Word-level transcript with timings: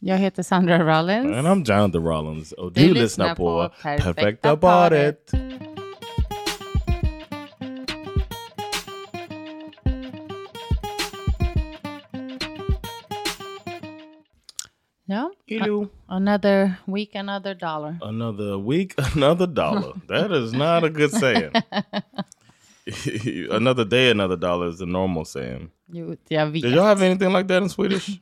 Jag 0.00 0.18
heter 0.18 0.42
Sandra 0.42 0.78
Rollins. 0.78 1.36
And 1.36 1.46
I'm 1.46 1.64
Jonathan 1.64 2.04
Rollins. 2.04 2.52
Och 2.52 2.72
Du 2.72 2.80
du 2.80 2.86
lyssnar 2.94 3.02
lyssnar 3.02 3.34
på 3.34 3.68
Perfekta 3.82 4.04
Perfekta 4.14 4.56
paret. 4.56 5.30
paret. 5.30 5.58
Hello. 15.46 15.88
Another 16.08 16.78
week, 16.86 17.14
another 17.14 17.54
dollar. 17.54 17.98
Another 18.02 18.58
week, 18.58 18.94
another 19.14 19.46
dollar. 19.46 19.92
that 20.08 20.30
is 20.32 20.52
not 20.52 20.84
a 20.84 20.90
good 20.90 21.10
saying. 21.10 21.52
another 23.50 23.84
day, 23.84 24.10
another 24.10 24.36
dollar 24.36 24.68
is 24.68 24.78
the 24.78 24.86
normal 24.86 25.24
saying. 25.24 25.70
Jo, 25.92 26.16
jag 26.28 26.46
vet. 26.46 26.62
Did 26.62 26.74
y'all 26.74 26.84
have 26.84 27.02
anything 27.02 27.32
like 27.32 27.48
that 27.48 27.62
in 27.62 27.68
Swedish? 27.68 28.20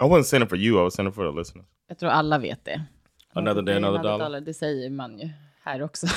I 0.00 0.04
wasn't 0.04 0.26
saying 0.26 0.42
it 0.44 0.48
for 0.48 0.56
you. 0.58 0.78
I 0.80 0.82
was 0.82 0.94
saying 0.94 1.08
it 1.08 1.14
for 1.14 1.32
the 1.32 1.38
listeners. 1.38 1.66
Jag 1.88 1.98
tror 1.98 2.10
alla 2.10 2.38
vet 2.38 2.64
det. 2.64 2.84
Another 3.32 3.62
day, 3.62 3.76
another 3.76 4.02
dollar. 4.02 4.40
Det 4.40 4.54
säger 4.54 4.90
man 4.90 5.18
ju 5.18 5.28
här 5.64 5.82
också. 5.82 6.06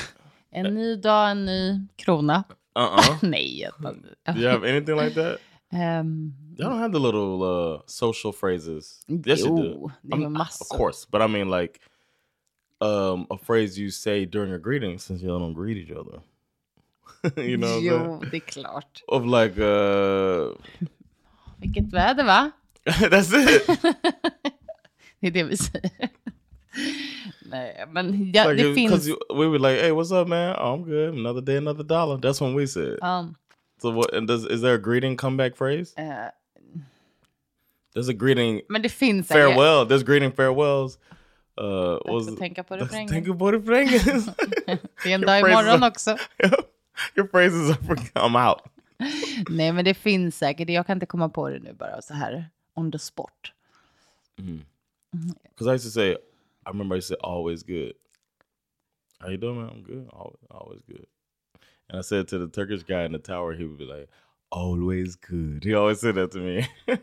En 0.52 0.73
ny 0.73 0.95
dag, 0.95 1.31
en 1.31 1.45
ny 1.45 1.80
krona. 1.95 2.44
Uh-uh. 2.75 3.17
Nej. 3.21 3.59
jag- 3.61 3.95
Do 4.36 4.41
you 4.41 4.49
have 4.52 4.69
anything 4.69 4.95
like 4.95 5.13
that? 5.16 5.38
Ehm, 5.71 6.33
Y'all 6.58 6.69
don't 6.69 6.80
have 6.80 6.91
the 6.94 6.99
little 6.99 7.44
uh, 7.44 7.81
social 7.86 8.33
phrases. 8.33 9.05
Yes, 9.08 9.39
you 9.39 9.58
do. 9.63 9.91
Det 10.02 10.23
är 10.23 10.30
massor. 10.30 10.66
Of 10.66 10.77
course, 10.80 11.08
but 11.11 11.21
I 11.21 11.27
mean 11.27 11.49
like 11.61 11.80
um, 12.80 13.27
a 13.30 13.38
phrase 13.45 13.80
you 13.81 13.91
say 13.91 14.25
during 14.25 14.53
a 14.53 14.58
greeting 14.58 14.99
since 14.99 15.23
y'all 15.25 15.39
don't 15.39 15.53
greet 15.53 15.77
each 15.77 15.91
other. 15.97 16.21
you 17.49 17.58
know, 17.58 17.80
jo, 17.81 18.21
det 18.31 18.38
är 18.38 18.39
klart. 18.39 19.03
of 19.08 19.23
like 19.25 19.61
uh, 19.61 20.52
Vilket 21.58 21.93
väder 21.93 22.23
va? 22.23 22.52
that's 23.09 23.33
it. 23.33 23.67
Det 25.21 25.27
är 25.27 25.31
det 25.31 25.43
vi 25.43 25.57
säger. 25.57 25.91
Nej, 27.41 27.85
men 27.91 28.31
ja, 28.33 28.51
like, 28.51 28.63
det 28.67 28.75
finns... 28.75 28.91
because 28.91 29.09
we 29.29 29.47
were 29.47 29.59
like, 29.59 29.81
"Hey, 29.81 29.91
what's 29.91 30.21
up, 30.21 30.27
man? 30.27 30.55
Oh, 30.55 30.73
I'm 30.75 30.83
good. 30.85 31.13
Another 31.19 31.41
day, 31.41 31.57
another 31.57 31.83
dollar." 31.83 32.17
That's 32.17 32.41
when 32.41 32.55
we 32.55 32.67
said. 32.67 32.99
Um, 33.01 33.35
So 33.81 33.91
what? 33.91 34.13
And 34.13 34.27
does 34.27 34.45
is 34.45 34.61
there 34.61 34.73
a 34.73 34.77
greeting 34.77 35.17
comeback 35.17 35.55
phrase? 35.55 35.93
eh, 35.97 36.29
There's 37.95 38.09
a 38.09 38.13
greeting 38.13 38.61
men 38.69 38.81
det 38.81 38.89
finns... 38.89 39.27
farewell. 39.27 39.85
There's 39.85 40.03
greeting 40.03 40.31
farewells. 40.31 40.97
Uh, 41.61 41.97
was 42.05 42.37
tänka 42.39 42.63
på 42.63 42.75
refrängen. 42.75 43.07
Tänka 43.09 43.33
på 43.33 43.51
refrängen. 43.51 43.99
Det 45.03 45.11
är 45.11 45.15
en 45.15 45.21
dag 45.21 45.39
imorgon 45.39 45.83
också. 45.83 46.17
Your 47.15 47.27
phrases 47.27 47.69
are 47.69 47.85
for- 47.87 47.95
I'm 48.13 48.49
out. 48.49 48.61
Nej, 49.49 49.71
men 49.71 49.85
det 49.85 49.93
finns 49.93 50.37
säkert. 50.37 50.69
Jag 50.69 50.87
kan 50.87 50.97
inte 50.97 51.05
komma 51.05 51.29
på 51.29 51.49
det 51.49 51.59
nu 51.59 51.73
bara 51.73 52.01
så 52.01 52.13
här 52.13 52.49
on 52.80 52.91
the 52.91 52.99
spot. 52.99 53.52
Mm-hmm. 54.41 54.61
Mm-hmm. 55.16 55.31
Because 55.49 55.67
I 55.67 55.73
used 55.73 55.85
to 55.85 55.91
say, 55.91 56.17
I 56.66 56.69
remember 56.69 56.95
I 56.95 56.97
used 56.97 57.09
to 57.09 57.13
say, 57.16 57.19
always 57.23 57.63
good. 57.63 57.95
How 59.19 59.30
you 59.30 59.38
doing, 59.38 59.58
man? 59.58 59.70
I'm 59.70 59.83
good. 59.83 60.09
Always, 60.14 60.37
always 60.49 60.81
good. 60.87 61.05
And 61.89 61.99
I 61.99 62.02
said 62.02 62.27
to 62.30 62.37
the 62.37 62.48
Turkish 62.48 62.83
guy 62.83 63.03
in 63.03 63.11
the 63.11 63.20
tower, 63.20 63.53
he 63.53 63.65
would 63.65 63.77
be 63.77 63.86
like, 63.86 64.08
always 64.52 65.15
good. 65.15 65.64
He 65.64 65.73
always 65.73 65.99
said 65.99 66.15
that 66.15 66.31
to 66.31 66.39
me. 66.39 66.67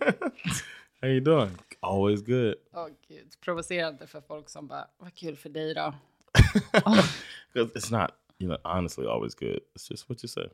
How 1.03 1.09
you 1.09 1.21
doing? 1.21 1.59
Always 1.83 2.23
good. 2.23 2.57
Åh 2.73 2.89
gud, 3.09 3.41
provocerande 3.41 4.07
för 4.07 4.21
folk 4.21 4.49
som 4.49 4.67
bara, 4.67 4.87
vad 4.99 5.15
kul 5.15 5.37
för 5.37 5.49
dig 5.49 5.75
då. 5.75 5.95
Oh. 6.87 7.17
Because 7.53 7.73
it's 7.75 7.91
not, 7.91 8.11
you 8.39 8.49
know, 8.49 8.59
honestly 8.65 9.07
always 9.07 9.35
good. 9.35 9.61
It's 9.75 9.91
just 9.91 10.09
what 10.09 10.23
you 10.23 10.29
say. 10.29 10.49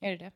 Är 0.00 0.10
det 0.10 0.16
det? 0.16 0.32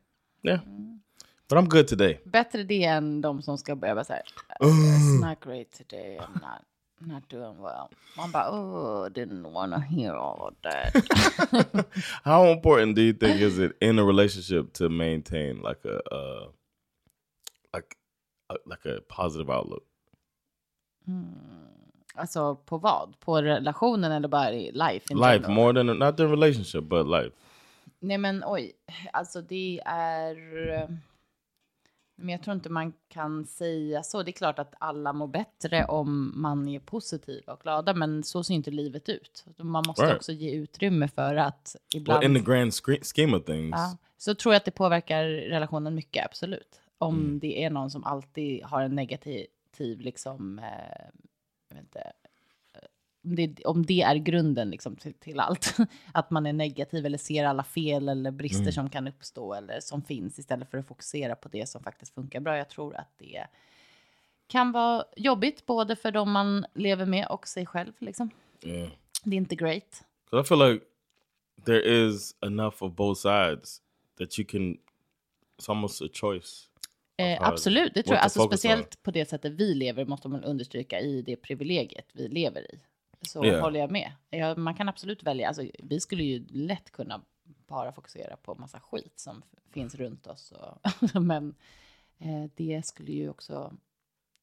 Yeah. 0.49 0.61
Mm. 0.67 1.01
But 1.51 1.57
I'm 1.57 1.67
good 1.67 1.87
today. 1.87 2.19
Bättre 2.23 2.63
det 2.63 2.83
än 2.83 3.21
de 3.21 3.41
som 3.41 3.57
ska 3.57 3.75
börja 3.75 3.95
bara 3.95 4.03
så 4.03 4.13
här, 4.13 4.21
it's 4.59 5.29
not 5.29 5.39
great 5.43 5.71
today, 5.71 6.17
I'm 6.17 6.33
not, 6.33 6.61
not 6.99 7.29
doing 7.29 7.61
well. 7.61 7.87
Man 8.17 8.31
bara, 8.31 8.49
oh, 8.51 9.09
didn't 9.09 9.51
wanna 9.51 9.79
hear 9.79 10.13
all 10.13 10.41
of 10.41 10.53
that. 10.61 11.85
How 12.23 12.51
important 12.51 12.95
do 12.95 13.01
you 13.01 13.13
think 13.13 13.41
is 13.41 13.59
it 13.59 13.71
in 13.81 13.99
a 13.99 14.03
relationship 14.03 14.73
to 14.73 14.89
maintain 14.89 15.61
like 15.61 15.85
a, 15.85 16.15
uh, 16.15 16.47
like, 17.73 17.97
a, 18.49 18.55
like 18.65 18.85
a 18.85 19.01
positive 19.07 19.49
outlook? 19.49 19.83
alltså 22.15 22.55
på 22.55 22.77
vad? 22.77 23.19
På 23.19 23.41
relationen 23.41 24.11
eller 24.11 24.27
bara 24.27 24.53
i 24.53 24.71
life? 24.71 25.13
in 25.13 25.17
life 25.17 25.33
general? 25.33 25.55
more 25.55 25.73
than 25.73 25.99
not 25.99 26.17
the 26.17 26.25
relationship 26.25 26.83
but 26.83 27.07
life 27.07 27.35
Nej 27.99 28.17
men 28.17 28.43
oj, 28.45 28.71
alltså 29.13 29.41
det 29.41 29.81
är... 29.85 30.35
Men 32.21 32.29
jag 32.29 32.43
tror 32.43 32.55
inte 32.55 32.69
man 32.69 32.93
kan 33.07 33.45
säga 33.45 34.03
så. 34.03 34.23
Det 34.23 34.31
är 34.31 34.33
klart 34.33 34.59
att 34.59 34.73
alla 34.79 35.13
mår 35.13 35.27
bättre 35.27 35.85
om 35.85 36.33
man 36.41 36.67
är 36.67 36.79
positiva 36.79 37.53
och 37.53 37.59
glada, 37.61 37.93
men 37.93 38.23
så 38.23 38.43
ser 38.43 38.53
inte 38.53 38.71
livet 38.71 39.09
ut. 39.09 39.45
Man 39.57 39.83
måste 39.87 40.03
Right. 40.03 40.15
också 40.17 40.31
ge 40.31 40.51
utrymme 40.51 41.07
för 41.07 41.35
att 41.35 41.75
well 41.93 42.01
ibland... 42.01 42.23
in 42.23 42.35
the 42.35 42.51
grand 42.51 42.73
scheme 43.15 43.37
of 43.37 43.45
things 43.45 43.71
ja, 43.71 43.97
så 44.17 44.35
tror 44.35 44.53
jag 44.53 44.57
att 44.59 44.65
det 44.65 44.71
påverkar 44.71 45.23
relationen 45.25 45.95
mycket, 45.95 46.25
absolut. 46.25 46.81
Om 46.97 47.15
Mm. 47.19 47.39
det 47.39 47.63
är 47.63 47.69
någon 47.69 47.91
som 47.91 48.03
alltid 48.03 48.63
har 48.63 48.81
en 48.81 48.95
negativ, 48.95 49.47
liksom, 49.99 50.59
eh, 50.59 50.65
jag 51.69 51.75
vet 51.75 51.83
inte, 51.83 52.11
om 53.23 53.35
det, 53.35 53.65
om 53.65 53.85
det 53.85 54.01
är 54.01 54.15
grunden 54.15 54.69
liksom, 54.69 54.95
till, 54.95 55.13
till 55.13 55.39
allt. 55.39 55.75
Att 56.11 56.31
man 56.31 56.45
är 56.45 56.53
negativ 56.53 57.05
eller 57.05 57.17
ser 57.17 57.45
alla 57.45 57.63
fel 57.63 58.09
eller 58.09 58.31
brister 58.31 58.61
Mm. 58.61 58.71
som 58.71 58.89
kan 58.89 59.07
uppstå 59.07 59.53
eller 59.53 59.79
som 59.79 60.01
finns 60.01 60.39
istället 60.39 60.71
för 60.71 60.77
att 60.77 60.87
fokusera 60.87 61.35
på 61.35 61.49
det 61.49 61.69
som 61.69 61.83
faktiskt 61.83 62.13
funkar 62.13 62.39
bra. 62.39 62.57
Jag 62.57 62.69
tror 62.69 62.95
att 62.95 63.13
det 63.17 63.47
kan 64.47 64.71
vara 64.71 65.05
jobbigt 65.15 65.65
både 65.65 65.95
för 65.95 66.11
de 66.11 66.31
man 66.31 66.65
lever 66.73 67.05
med 67.05 67.27
och 67.27 67.47
sig 67.47 67.65
själv. 67.65 67.93
Liksom. 67.99 68.29
yeah 68.63 68.89
Det 69.23 69.35
är 69.35 69.37
inte 69.37 69.55
great. 69.55 70.03
i 70.31 70.43
feel 70.43 70.71
like 70.73 70.85
there 71.65 72.07
is 72.07 72.35
enough 72.45 72.83
of 72.83 72.93
both 72.95 73.21
sides 73.21 73.81
that 74.17 74.39
you 74.39 74.47
can 74.47 74.71
it's 75.57 75.69
almost 75.69 76.01
a 76.01 76.07
choice 76.13 76.67
Eh, 77.17 77.41
absolut, 77.41 77.93
det 77.93 78.03
tror 78.03 78.15
jag. 78.15 78.23
Alltså, 78.23 78.39
focus 78.39 78.51
on. 78.51 78.57
speciellt 78.57 79.03
på 79.03 79.11
det 79.11 79.29
sättet 79.29 79.51
vi 79.51 79.73
lever 79.73 80.05
måste 80.05 80.27
man 80.27 80.43
understryka 80.43 80.99
i 80.99 81.21
det 81.21 81.35
privilegiet 81.35 82.05
vi 82.13 82.27
lever 82.27 82.75
i. 82.75 82.79
Så 83.21 83.45
Yeah. 83.45 83.61
håller 83.61 83.79
jag 83.79 83.91
med. 83.91 84.11
Ja, 84.29 84.55
man 84.55 84.75
kan 84.75 84.89
absolut 84.89 85.23
välja. 85.23 85.47
Alltså, 85.47 85.65
vi 85.79 85.99
skulle 85.99 86.23
ju 86.23 86.45
lätt 86.49 86.91
kunna 86.91 87.21
bara 87.67 87.91
fokusera 87.91 88.35
på 88.37 88.55
massa 88.55 88.79
skit 88.79 89.19
som 89.19 89.43
finns 89.71 89.95
runt 89.95 90.27
oss. 90.27 90.51
Och 90.51 91.21
Men 91.21 91.55
eh, 92.19 92.43
det 92.55 92.85
skulle 92.85 93.11
ju 93.11 93.29
också... 93.29 93.73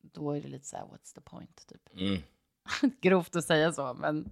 Då 0.01 0.33
är 0.33 0.41
det 0.41 0.49
lite 0.49 0.67
så 0.67 0.77
här, 0.77 0.85
what's 0.85 1.15
the 1.15 1.21
point? 1.21 1.67
Typ. 1.69 1.89
Mm. 2.01 2.23
Grovt 3.01 3.37
att 3.37 3.45
säga 3.45 3.73
så, 3.73 3.95
men... 3.95 4.31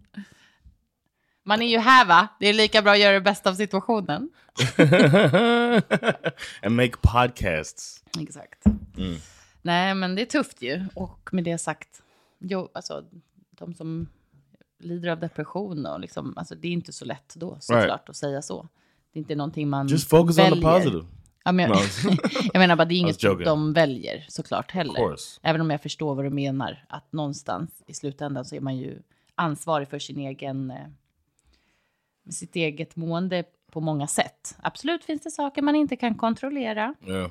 Man 1.42 1.62
är 1.62 1.66
ju 1.66 1.78
här, 1.78 2.06
va? 2.06 2.28
Det 2.40 2.46
är 2.46 2.52
lika 2.52 2.82
bra 2.82 2.92
att 2.92 2.98
göra 2.98 3.12
det 3.14 3.20
bästa 3.20 3.50
av 3.50 3.54
situationen. 3.54 4.30
and 6.62 6.76
make 6.76 6.96
podcasts 7.02 8.04
Exakt. 8.20 8.64
Nej, 9.62 9.94
men 9.94 10.14
det 10.14 10.22
är 10.22 10.26
tufft 10.26 10.62
ju. 10.62 10.84
Och 10.94 11.28
med 11.32 11.44
det 11.44 11.58
sagt, 11.58 12.02
jo, 12.38 12.68
alltså, 12.74 13.04
de 13.50 13.74
som 13.74 14.08
lider 14.78 15.08
av 15.08 15.20
depression 15.20 15.86
och 15.86 16.00
liksom, 16.00 16.34
alltså, 16.36 16.54
det 16.54 16.68
är 16.68 16.72
inte 16.72 16.92
så 16.92 17.04
lätt 17.04 17.34
då 17.36 17.56
såklart 17.60 18.08
att 18.08 18.16
säga 18.16 18.42
så. 18.42 18.68
Det 19.12 19.18
är 19.18 19.20
inte 19.20 19.34
någonting 19.34 19.68
man 19.68 19.86
just 19.88 20.08
focus 20.10 20.38
on 20.38 20.44
väljer. 20.44 20.56
the 20.56 20.78
positive 20.78 21.06
Ja, 21.44 21.52
men 21.52 21.68
jag, 21.70 21.76
No. 21.76 22.16
jag 22.52 22.60
menar 22.60 22.76
bara, 22.76 22.84
det 22.84 22.94
är 22.94 22.98
inget 22.98 23.20
de 23.20 23.72
väljer 23.72 24.24
såklart 24.28 24.70
heller. 24.70 25.16
Även 25.42 25.60
om 25.60 25.70
jag 25.70 25.82
förstår 25.82 26.14
vad 26.14 26.24
du 26.24 26.30
menar, 26.30 26.84
att 26.88 27.12
någonstans 27.12 27.82
i 27.86 27.94
slutändan 27.94 28.44
så 28.44 28.54
är 28.56 28.60
man 28.60 28.76
ju 28.76 29.02
ansvarig 29.34 29.88
för 29.88 29.98
sin 29.98 30.18
egen, 30.18 30.70
eh, 30.70 30.86
sitt 32.30 32.56
eget 32.56 32.96
mående 32.96 33.44
på 33.70 33.80
många 33.80 34.06
sätt. 34.06 34.56
Absolut 34.62 35.04
finns 35.04 35.22
det 35.22 35.30
saker 35.30 35.62
man 35.62 35.74
inte 35.76 35.96
kan 35.96 36.14
kontrollera. 36.14 36.94
yeah 37.06 37.30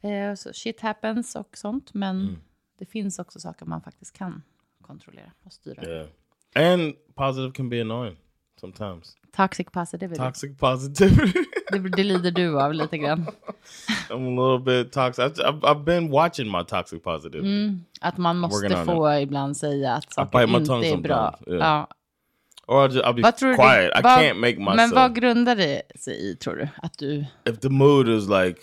Eh, 0.00 0.34
så 0.34 0.52
shit 0.52 0.80
happens 0.80 1.36
och 1.36 1.56
sånt. 1.58 1.94
Men 1.94 2.20
Mm. 2.20 2.36
det 2.78 2.86
finns 2.86 3.18
också 3.18 3.40
saker 3.40 3.66
man 3.66 3.80
faktiskt 3.82 4.12
kan 4.18 4.42
kontrollera 4.82 5.32
och 5.42 5.52
styra. 5.52 5.82
yeah 5.84 6.08
and 6.56 6.94
positive 7.14 7.52
can 7.54 7.68
be 7.68 7.80
annoying 7.80 8.16
sometimes. 8.60 9.14
Toxic 9.36 9.72
positivity. 9.72 10.18
Toxic 10.18 10.58
positivity. 10.58 11.44
Det, 11.72 11.78
det 11.78 12.04
lider 12.04 12.30
du 12.30 12.60
av 12.60 12.74
lite 12.74 12.98
grann. 12.98 13.26
I'm 14.10 14.38
a 14.38 14.42
little 14.42 14.58
bit 14.58 14.92
toxic. 14.92 15.38
I've, 15.40 15.60
I've, 15.64 15.84
been 15.84 16.10
watching 16.10 16.50
my 16.50 16.62
toxic 16.64 17.02
positivity. 17.02 17.48
Mm, 17.48 17.80
att 18.00 18.18
man 18.18 18.38
måste 18.38 18.84
få 18.84 19.12
ibland 19.20 19.56
säga 19.56 19.92
att 19.94 20.12
saker 20.12 20.56
inte 20.56 20.88
är 20.88 20.96
bra. 20.96 21.38
yeah. 21.46 21.58
Ja. 21.58 21.88
Or 22.68 22.86
I'll, 22.88 22.92
just, 22.92 23.04
I'll 23.06 23.14
be 23.14 23.22
Vad 23.22 23.36
tror 23.36 23.50
du- 23.50 23.56
quiet. 23.56 23.90
I 23.98 24.02
vad- 24.02 24.18
can't 24.18 24.34
make 24.34 24.58
myself. 24.58 24.76
Men 24.76 24.90
vad 24.90 25.14
grundar 25.14 25.56
det 25.56 25.82
sig 25.96 26.30
i, 26.30 26.36
tror 26.36 26.56
du? 26.56 26.68
Att 26.82 26.98
du... 26.98 27.24
if 27.44 27.60
the 27.60 27.68
mood 27.68 28.08
is 28.08 28.28
like 28.28 28.60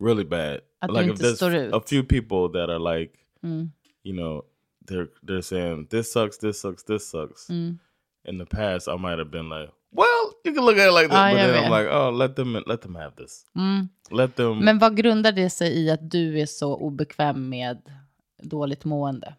really 0.00 0.24
bad, 0.24 0.60
Att 0.80 0.88
du 0.88 0.94
like 0.94 1.04
if 1.04 1.10
inte 1.10 1.24
there's 1.24 1.34
står 1.34 1.54
ut. 1.54 1.74
a 1.74 1.80
few 1.86 2.02
people 2.08 2.60
that 2.60 2.68
are 2.70 2.98
like, 2.98 3.12
Mm. 3.42 3.70
you 4.04 4.16
know, 4.16 4.42
they're 4.86 5.08
they're 5.22 5.42
saying 5.42 5.86
this 5.90 6.12
sucks, 6.12 6.38
this 6.38 6.60
sucks, 6.60 6.82
this 6.84 7.10
sucks. 7.10 7.48
Mm. 7.50 7.78
In 8.24 8.38
the 8.38 8.46
past, 8.46 8.88
I 8.88 8.96
might 8.96 9.18
have 9.18 9.30
been 9.30 9.48
like, 9.48 9.70
well, 9.92 10.34
you 10.44 10.54
can 10.54 10.64
look 10.64 10.76
at 10.78 10.88
it 10.88 10.92
like 10.92 11.08
that, 11.08 11.16
Ah, 11.16 11.30
but 11.32 11.36
then 11.38 11.64
I'm 11.64 11.70
vet. 11.70 11.70
like, 11.70 11.88
oh, 11.90 12.10
let 12.10 12.36
them 12.36 12.62
let 12.66 12.80
them 12.82 12.94
have 12.94 13.16
this. 13.16 13.44
Mm. 13.56 13.88
Let 14.10 14.36
them. 14.36 14.58
Men 14.58 14.78
vad 14.78 14.96
grundar 14.96 15.32
det 15.32 15.50
sig 15.50 15.72
i 15.78 15.90
att 15.90 16.10
du 16.10 16.40
är 16.40 16.46
så 16.46 16.76
obekväm 16.76 17.48
med 17.48 17.78
dåligt 18.42 18.84
mående? 18.84 19.34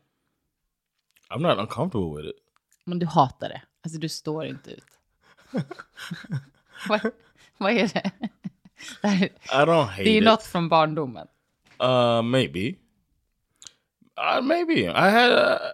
I'm 1.29 1.39
not 1.41 1.57
uncomfortable 1.59 2.17
with 2.21 2.29
it. 2.29 2.35
Men 2.85 2.99
du 2.99 3.05
hatar 3.05 3.49
det. 3.49 3.61
Alltså 3.83 3.99
du 3.99 4.09
står 4.09 4.45
inte 4.45 4.71
ut. 4.71 4.85
vad, 6.87 7.01
vad 7.57 7.71
är 7.71 7.87
det? 7.93 8.11
det, 9.01 9.07
här, 9.07 9.25
I 9.25 9.29
don't 9.65 9.83
hate 9.85 10.03
det 10.03 10.09
är 10.09 10.17
it. 10.17 10.23
något 10.23 10.43
från 10.43 10.69
barndomen. 10.69 11.27
Uh, 11.83 12.21
maybe. 12.21 12.75
Uh, 14.21 14.41
maybe 14.41 14.87
I 14.87 15.09
had. 15.09 15.31
A, 15.31 15.73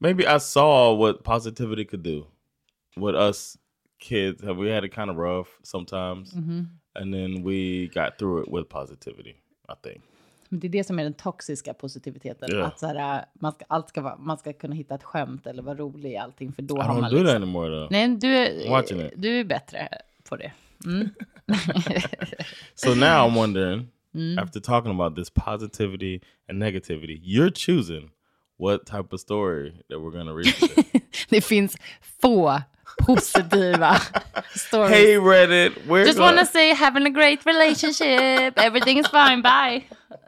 maybe 0.00 0.26
I 0.26 0.38
saw 0.38 0.94
what 0.94 1.24
positivity 1.24 1.84
could 1.84 2.02
do. 2.02 2.26
With 2.96 3.14
us 3.14 3.58
kids, 3.98 4.42
we 4.42 4.70
had 4.70 4.84
it 4.84 4.94
kind 4.94 5.10
of 5.10 5.16
rough 5.16 5.48
sometimes, 5.62 6.32
and 6.94 7.14
then 7.14 7.42
we 7.42 7.88
got 7.94 8.18
through 8.18 8.42
it 8.42 8.50
with 8.50 8.68
positivity. 8.68 9.36
I 9.68 9.74
think. 9.82 10.02
Det 10.52 10.66
är 10.66 10.70
det 10.70 10.84
som 10.84 10.98
är 10.98 11.04
den 11.04 11.14
toxiska 11.14 11.74
positiviteten. 11.74 12.48
Ja. 12.52 12.64
Att 12.64 12.78
så 12.78 12.86
här, 12.86 13.24
man, 13.34 13.52
ska, 13.52 13.64
allt 13.68 13.88
ska 13.88 14.00
vara, 14.00 14.16
man 14.16 14.38
ska 14.38 14.52
kunna 14.52 14.74
hitta 14.74 14.94
ett 14.94 15.02
skämt 15.04 15.46
eller 15.46 15.62
vara 15.62 15.74
rolig 15.74 16.12
i 16.12 16.16
allting. 16.16 16.52
För 16.52 16.62
då 16.62 16.76
I 16.76 16.80
har 16.80 16.94
don't 16.94 17.00
man 17.00 17.10
do 17.10 17.16
that 17.16 17.24
liksom... 17.26 17.42
anymore 17.42 17.68
though. 17.68 17.88
Nej, 17.90 18.08
du 18.08 18.36
är, 18.36 19.10
du 19.16 19.40
är 19.40 19.44
bättre 19.44 19.88
på 20.28 20.36
det. 20.36 20.52
Mm. 20.84 21.08
So 22.74 22.94
now 22.94 23.28
I'm 23.28 23.34
wondering, 23.34 23.88
Mm-hmm. 24.16 24.38
after 24.40 24.60
talking 24.60 24.90
about 24.90 25.14
this 25.14 25.30
positivity 25.30 26.20
and 26.48 26.60
negativity, 26.60 27.18
you're 27.22 27.50
choosing 27.50 28.10
what 28.56 28.84
type 28.84 29.12
of 29.12 29.20
story 29.20 29.72
that 29.88 30.00
we're 30.00 30.10
gonna 30.10 30.34
read. 30.34 30.54
Det 31.28 31.40
finns 31.44 31.76
få 32.20 32.60
positiva 33.06 34.00
stories. 34.54 34.90
hey 34.90 35.16
Reddit, 35.18 35.86
we're 35.86 36.04
Just 36.04 36.18
gonna- 36.18 36.32
wanna 36.36 36.46
say 36.46 36.74
having 36.74 37.06
a 37.06 37.10
great 37.10 37.46
relationship, 37.46 38.54
everything 38.58 38.98
is 38.98 39.06
fine, 39.06 39.42
bye. 39.42 39.84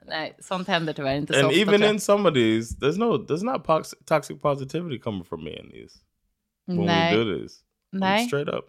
Nej, 0.07 0.35
sånt 0.41 0.69
händer 0.69 0.93
tyvärr 0.93 1.17
inte 1.17 1.33
så 1.33 1.39
and 1.39 1.47
ofta. 1.49 1.59
even 1.61 1.83
in 1.83 1.99
some 2.01 2.27
of 2.29 2.35
these, 2.35 2.77
there's 2.79 2.99
no, 2.99 3.17
there's 3.19 3.43
not 3.45 3.65
toxic 4.07 4.41
positivity 4.43 4.99
coming 4.99 5.25
from 5.25 5.45
me 5.45 5.51
in 5.51 5.69
these 5.73 5.99
when 6.67 6.87
Nej, 6.87 7.17
we 7.17 7.25
do 7.25 7.39
this. 7.43 7.63
I'm 7.93 8.01
nej, 8.01 8.27
straight 8.27 8.49
up. 8.49 8.65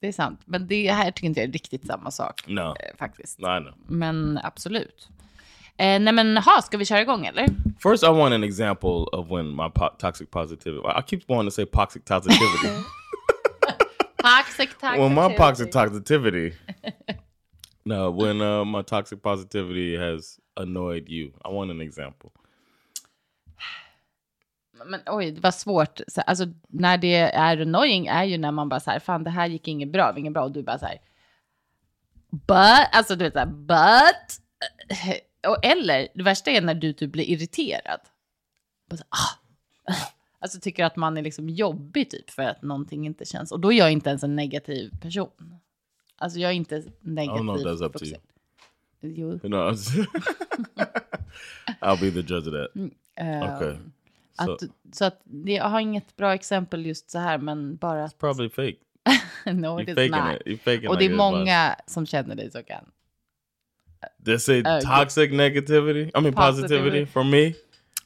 Det 0.00 0.08
är 0.08 0.12
sant. 0.12 0.40
Men 0.44 0.66
det 0.66 0.92
här 0.92 1.10
tycker 1.10 1.26
inte 1.26 1.40
jag 1.40 1.48
är 1.48 1.52
riktigt 1.52 1.86
samma 1.86 2.10
sak. 2.10 2.44
No, 2.46 2.60
eh, 2.60 2.74
Faktiskt. 2.98 3.38
no, 3.38 3.56
I 3.56 3.60
know. 3.60 3.74
Men 3.86 4.40
absolut. 4.42 5.08
Eh, 5.76 6.00
nej 6.00 6.12
men 6.12 6.36
ha, 6.36 6.62
ska 6.62 6.76
vi 6.76 6.84
köra 6.84 7.00
igång 7.00 7.26
eller? 7.26 7.46
First, 7.82 8.02
I 8.02 8.06
want 8.06 8.34
an 8.34 8.44
example 8.44 9.04
of 9.12 9.30
when 9.30 9.46
my 9.56 9.70
po- 9.74 9.96
toxic 9.98 10.30
positivity. 10.30 10.88
I 10.98 11.02
keep 11.06 11.22
wanting 11.28 11.50
to 11.50 11.54
say 11.54 11.66
toxic 11.66 12.04
positivity. 12.04 12.68
Toxic, 14.22 14.78
toxic. 14.80 15.00
when 15.00 15.14
my 15.14 15.36
toxic 15.36 15.72
positivity. 15.72 16.54
no, 17.84 18.10
when 18.10 18.40
uh, 18.40 18.64
my 18.64 18.82
toxic 18.82 19.22
positivity 19.22 19.96
has 19.96 20.40
annoyed 20.56 21.08
you. 21.08 21.32
I 21.44 21.48
want 21.50 21.70
an 21.70 21.80
example. 21.80 22.32
Men 24.86 25.00
oj, 25.06 25.30
det 25.30 25.40
var 25.40 25.50
svårt. 25.50 26.00
Så, 26.08 26.20
alltså 26.20 26.44
när 26.68 26.98
det 26.98 27.14
är 27.14 27.62
annoying 27.62 28.06
är 28.06 28.24
ju 28.24 28.38
när 28.38 28.52
man 28.52 28.68
bara 28.68 28.80
så 28.80 28.90
här, 28.90 28.98
fan 28.98 29.24
det 29.24 29.30
här 29.30 29.46
gick 29.46 29.68
inget 29.68 29.92
bra, 29.92 30.14
inget 30.18 30.32
bra 30.32 30.44
och 30.44 30.52
du 30.52 30.62
bara 30.62 30.78
så 30.78 30.86
här. 30.86 30.98
But, 32.30 32.88
alltså 32.92 33.16
du 33.16 33.24
vet 33.24 33.32
så 33.32 33.38
här, 33.38 33.46
but. 33.46 34.38
Och, 35.46 35.64
eller 35.64 36.08
det 36.14 36.22
värsta 36.22 36.50
är 36.50 36.60
när 36.60 36.74
du 36.74 36.92
typ 36.92 37.12
blir 37.12 37.24
irriterad. 37.24 38.00
Bara 38.90 38.96
så, 38.96 39.04
ah. 39.08 39.38
Alltså 40.40 40.60
tycker 40.60 40.84
att 40.84 40.96
man 40.96 41.16
är 41.16 41.22
liksom 41.22 41.48
jobbig 41.48 42.10
typ 42.10 42.30
för 42.30 42.42
att 42.42 42.62
någonting 42.62 43.06
inte 43.06 43.24
känns. 43.24 43.52
Och 43.52 43.60
då 43.60 43.72
är 43.72 43.78
jag 43.78 43.92
inte 43.92 44.10
ens 44.10 44.22
en 44.24 44.36
negativ 44.36 44.90
person. 45.00 45.58
Alltså 46.16 46.38
jag 46.38 46.50
är 46.50 46.54
inte 46.54 46.82
negativ. 47.00 47.40
know 47.40 47.56
if 47.56 47.62
that's 47.66 47.84
up 47.84 47.92
to 47.92 48.04
you. 48.04 48.18
Jo. 49.00 49.38
Know, 49.38 49.72
I'll 51.80 52.00
be 52.00 52.10
the 52.10 52.22
judge 52.34 52.46
of 52.46 52.52
that. 52.52 52.68
eh, 53.16 53.56
Okay. 53.56 53.76
So, 54.44 54.52
Att, 54.52 54.62
så 54.92 55.04
att 55.04 55.20
jag 55.44 55.64
har 55.64 55.80
inget 55.80 56.16
bra 56.16 56.34
exempel 56.34 56.86
just 56.86 57.10
så 57.10 57.18
här, 57.18 57.38
men 57.38 57.76
bara 57.76 58.04
att... 58.04 58.18
probably 58.18 58.50
fake. 58.50 58.76
no, 59.52 59.80
it 59.80 59.88
is 59.88 60.10
not. 60.10 60.42
it. 60.44 60.88
Och 60.88 60.98
det 60.98 61.04
är 61.04 61.14
många 61.14 61.76
som 61.86 62.06
känner 62.06 62.34
dig 62.34 62.50
så 62.50 62.62
kan. 62.62 62.84
They 64.24 64.38
say 64.38 64.62
Uh, 64.62 64.80
toxic 64.80 65.32
negativity. 65.32 66.10
I 66.14 66.20
mean 66.20 66.34
positivity 66.34 67.06
from 67.06 67.30
me. 67.30 67.54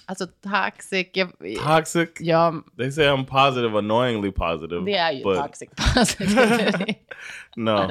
Alltså 0.06 0.26
toxic, 0.26 1.08
jag, 1.12 1.32
Toxic. 1.66 2.08
ja, 2.20 2.62
They 2.76 2.92
say 2.92 3.06
I'm 3.06 3.24
positive, 3.24 3.78
annoyingly 3.78 4.30
positive. 4.30 4.84
det 4.84 4.96
är 4.96 5.12
ju 5.12 5.24
but 5.24 5.36
toxic 5.36 5.68
positivity. 5.94 6.94
No, 7.56 7.90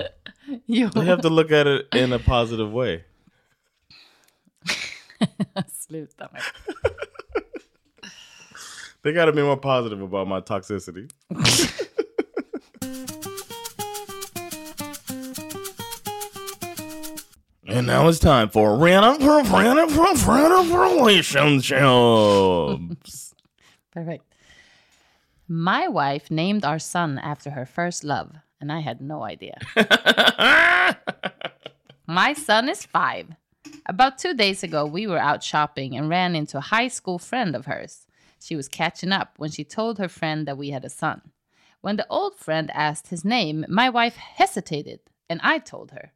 you 0.68 0.88
have 0.88 1.22
to 1.22 1.30
look 1.30 1.52
at 1.52 1.68
it 1.68 1.96
in 1.96 2.14
a 2.14 2.20
positive 2.26 2.72
way. 2.72 3.04
sluta 5.68 6.30
med. 6.32 6.42
They 9.04 9.14
got 9.14 9.26
to 9.26 9.32
be 9.32 9.42
more 9.42 9.58
positive 9.58 10.00
about 10.00 10.28
my 10.28 10.42
toxicity. 10.42 11.10
and 17.68 17.88
now 17.88 18.08
it's 18.08 18.20
time 18.20 18.50
for 18.50 18.78
random 18.78 19.28
random 19.52 19.90
random 20.28 20.72
relationships. 20.72 23.34
Perfect. 23.92 24.24
My 25.48 25.88
wife 25.88 26.30
named 26.30 26.64
our 26.64 26.78
son 26.78 27.18
after 27.18 27.50
her 27.50 27.66
first 27.66 28.04
love, 28.04 28.36
and 28.62 28.72
I 28.72 28.82
had 28.82 29.02
no 29.02 29.24
idea. 29.24 29.58
My 32.08 32.34
son 32.34 32.70
is 32.70 32.86
five. 32.86 33.30
About 33.88 34.20
two 34.20 34.36
days 34.36 34.62
ago, 34.64 34.86
we 34.86 35.08
were 35.08 35.18
out 35.18 35.42
shopping 35.44 35.98
and 35.98 36.08
ran 36.08 36.36
into 36.36 36.60
a 36.60 36.62
high 36.62 36.88
school 36.88 37.18
friend 37.18 37.56
of 37.56 37.66
hers. 37.66 38.06
She 38.42 38.56
was 38.56 38.68
catching 38.68 39.12
up 39.12 39.34
when 39.38 39.52
she 39.52 39.64
told 39.64 40.00
her 40.00 40.10
friend 40.10 40.48
that 40.48 40.58
we 40.58 40.72
had 40.72 40.84
a 40.84 40.90
son. 40.90 41.22
When 41.82 41.96
the 41.96 42.08
old 42.10 42.36
friend 42.36 42.72
asked 42.74 43.08
his 43.08 43.24
name, 43.24 43.66
my 43.70 43.90
wife 43.90 44.16
hesitated, 44.16 45.00
and 45.30 45.40
I 45.44 45.60
told 45.60 45.92
her. 45.92 46.12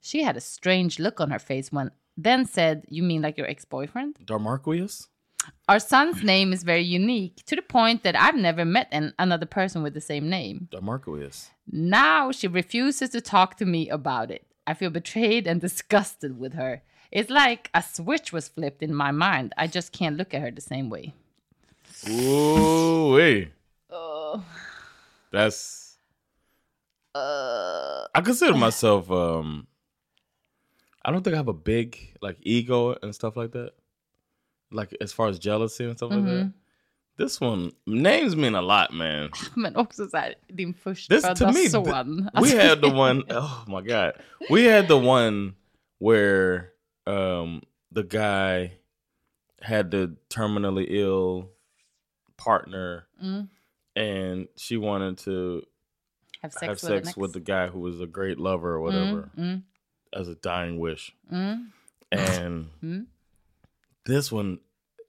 She 0.00 0.22
had 0.22 0.36
a 0.36 0.40
strange 0.40 0.98
look 0.98 1.20
on 1.20 1.30
her 1.30 1.38
face 1.38 1.72
when 1.72 1.90
then 2.16 2.46
said, 2.46 2.84
You 2.88 3.02
mean 3.02 3.22
like 3.22 3.38
your 3.38 3.48
ex 3.48 3.64
boyfriend? 3.64 4.18
Darmarquius? 4.24 5.08
Our 5.68 5.78
son's 5.78 6.22
name 6.22 6.52
is 6.52 6.62
very 6.62 6.82
unique 6.82 7.44
to 7.46 7.56
the 7.56 7.62
point 7.62 8.02
that 8.02 8.18
I've 8.18 8.34
never 8.34 8.64
met 8.64 8.88
an, 8.90 9.14
another 9.18 9.46
person 9.46 9.82
with 9.82 9.94
the 9.94 10.00
same 10.00 10.28
name. 10.28 10.68
Darmarquius. 10.70 11.50
Now 11.70 12.32
she 12.32 12.48
refuses 12.48 13.10
to 13.10 13.20
talk 13.20 13.56
to 13.58 13.64
me 13.64 13.88
about 13.88 14.30
it. 14.30 14.46
I 14.66 14.74
feel 14.74 14.90
betrayed 14.90 15.46
and 15.46 15.60
disgusted 15.68 16.38
with 16.38 16.54
her. 16.54 16.82
It's 17.10 17.30
like 17.30 17.70
a 17.72 17.82
switch 17.82 18.32
was 18.32 18.48
flipped 18.48 18.82
in 18.82 18.94
my 18.94 19.10
mind. 19.10 19.54
I 19.56 19.66
just 19.66 19.92
can't 19.92 20.16
look 20.16 20.34
at 20.34 20.42
her 20.42 20.50
the 20.50 20.60
same 20.60 20.90
way. 20.90 21.14
Ooh, 22.08 23.14
wait. 23.14 23.50
Oh, 23.90 24.44
That's. 25.32 25.96
uh, 27.14 28.06
I 28.14 28.20
consider 28.20 28.54
myself. 28.54 29.10
um 29.10 29.66
I 31.04 31.10
don't 31.10 31.22
think 31.22 31.34
I 31.34 31.38
have 31.38 31.48
a 31.48 31.54
big 31.54 32.16
like 32.20 32.36
ego 32.42 32.94
and 33.02 33.14
stuff 33.14 33.36
like 33.36 33.52
that. 33.52 33.72
Like 34.70 34.94
as 35.00 35.12
far 35.12 35.28
as 35.28 35.38
jealousy 35.38 35.84
and 35.84 35.96
stuff 35.96 36.10
like 36.10 36.24
that. 36.24 36.52
This 37.16 37.40
one 37.40 37.72
names 37.86 38.36
mean 38.36 38.54
a 38.54 38.62
lot, 38.62 38.92
man. 38.92 39.30
men 39.56 39.76
också 39.76 40.06
så 40.08 40.16
här, 40.16 40.34
din 40.48 40.74
This 41.08 41.22
to 41.34 41.46
me, 41.46 41.52
th- 41.52 41.70
son. 41.70 42.30
we 42.40 42.50
had 42.68 42.80
the 42.80 42.90
one 42.90 43.24
oh 43.30 43.64
my 43.66 43.80
god, 43.82 44.12
we 44.50 44.64
had 44.70 44.86
the 44.88 44.96
one 44.98 45.54
where 45.98 46.72
um 47.06 47.62
the 47.90 48.02
guy 48.04 48.72
had 49.60 49.90
the 49.90 50.14
terminally 50.30 50.86
ill 50.90 51.48
partner, 52.44 53.06
Mm. 53.22 53.48
and 53.96 54.48
she 54.56 54.76
wanted 54.76 55.18
to 55.24 55.62
have 56.42 56.52
sex, 56.52 56.60
have 56.62 56.70
with, 56.94 57.04
sex 57.06 57.16
an 57.16 57.22
with 57.22 57.32
the 57.32 57.40
guy 57.40 57.66
who 57.68 57.80
was 57.80 58.00
a 58.00 58.06
great 58.06 58.38
lover 58.38 58.68
or 58.68 58.80
whatever 58.80 59.30
Mm, 59.36 59.44
mm, 59.44 59.62
as 60.20 60.28
a 60.28 60.34
dying 60.34 60.78
wish. 60.80 61.12
mm. 61.30 61.70
And 62.10 62.66
Mm. 62.82 63.06
this 64.06 64.32
one 64.32 64.58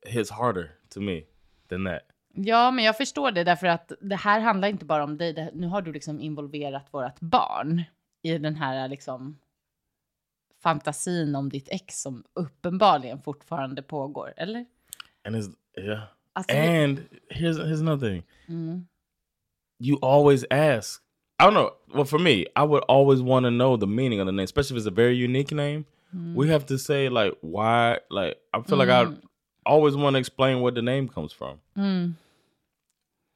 hits 0.05 0.29
harder 0.31 0.71
to 0.89 0.99
me 0.99 1.23
than 1.69 1.85
that. 1.85 2.01
Ja, 2.33 2.71
men 2.71 2.85
jag 2.85 2.97
förstår 2.97 3.31
det 3.31 3.43
därför 3.43 3.67
att 3.67 3.91
det 4.01 4.15
här 4.15 4.39
handlar 4.39 4.67
inte 4.67 4.85
bara 4.85 5.03
om 5.03 5.17
dig. 5.17 5.33
Det, 5.33 5.51
nu 5.53 5.67
har 5.67 5.81
du 5.81 5.91
liksom 5.93 6.21
involverat 6.21 6.93
vårt 6.93 7.19
barn 7.19 7.83
i 8.21 8.37
den 8.37 8.55
här 8.55 8.87
liksom 8.87 9.39
fantasin 10.61 11.35
om 11.35 11.49
ditt 11.49 11.67
ex 11.71 12.01
som 12.01 12.23
uppenbarligen 12.33 13.21
fortfarande 13.21 13.81
pågår, 13.81 14.33
eller? 14.37 14.65
And 15.23 15.35
it's 15.35 15.55
yeah. 15.77 16.03
And 16.47 17.09
here's 17.29 17.57
here's 17.57 17.81
another 17.81 18.07
thing. 18.09 18.23
mm, 18.49 18.83
You 19.79 19.97
always 20.01 20.45
ask. 20.51 21.01
I 21.39 21.45
don't 21.45 21.53
know. 21.53 21.71
Well, 21.93 22.05
for 22.05 22.19
me, 22.19 22.45
I 22.55 22.63
would 22.63 22.83
always 22.87 23.21
want 23.21 23.45
to 23.45 23.49
know 23.51 23.77
the 23.77 23.87
meaning 23.87 24.19
of 24.19 24.25
the 24.25 24.31
name, 24.33 24.43
especially 24.43 24.75
if 24.75 24.79
it's 24.81 24.87
a 24.87 24.91
very 24.91 25.15
unique 25.15 25.51
name. 25.55 25.85
We 26.35 26.49
have 26.49 26.65
to 26.65 26.77
say 26.77 27.07
like 27.09 27.33
why. 27.41 27.99
Like 28.09 28.35
I 28.53 28.61
feel 28.61 28.77
like 28.77 28.89
I 28.89 29.05
always 29.65 29.95
want 29.95 30.15
to 30.15 30.19
explain 30.19 30.61
where 30.61 30.71
the 30.73 30.81
name 30.81 31.07
comes 31.07 31.33
from. 31.33 31.59
mm. 31.77 32.13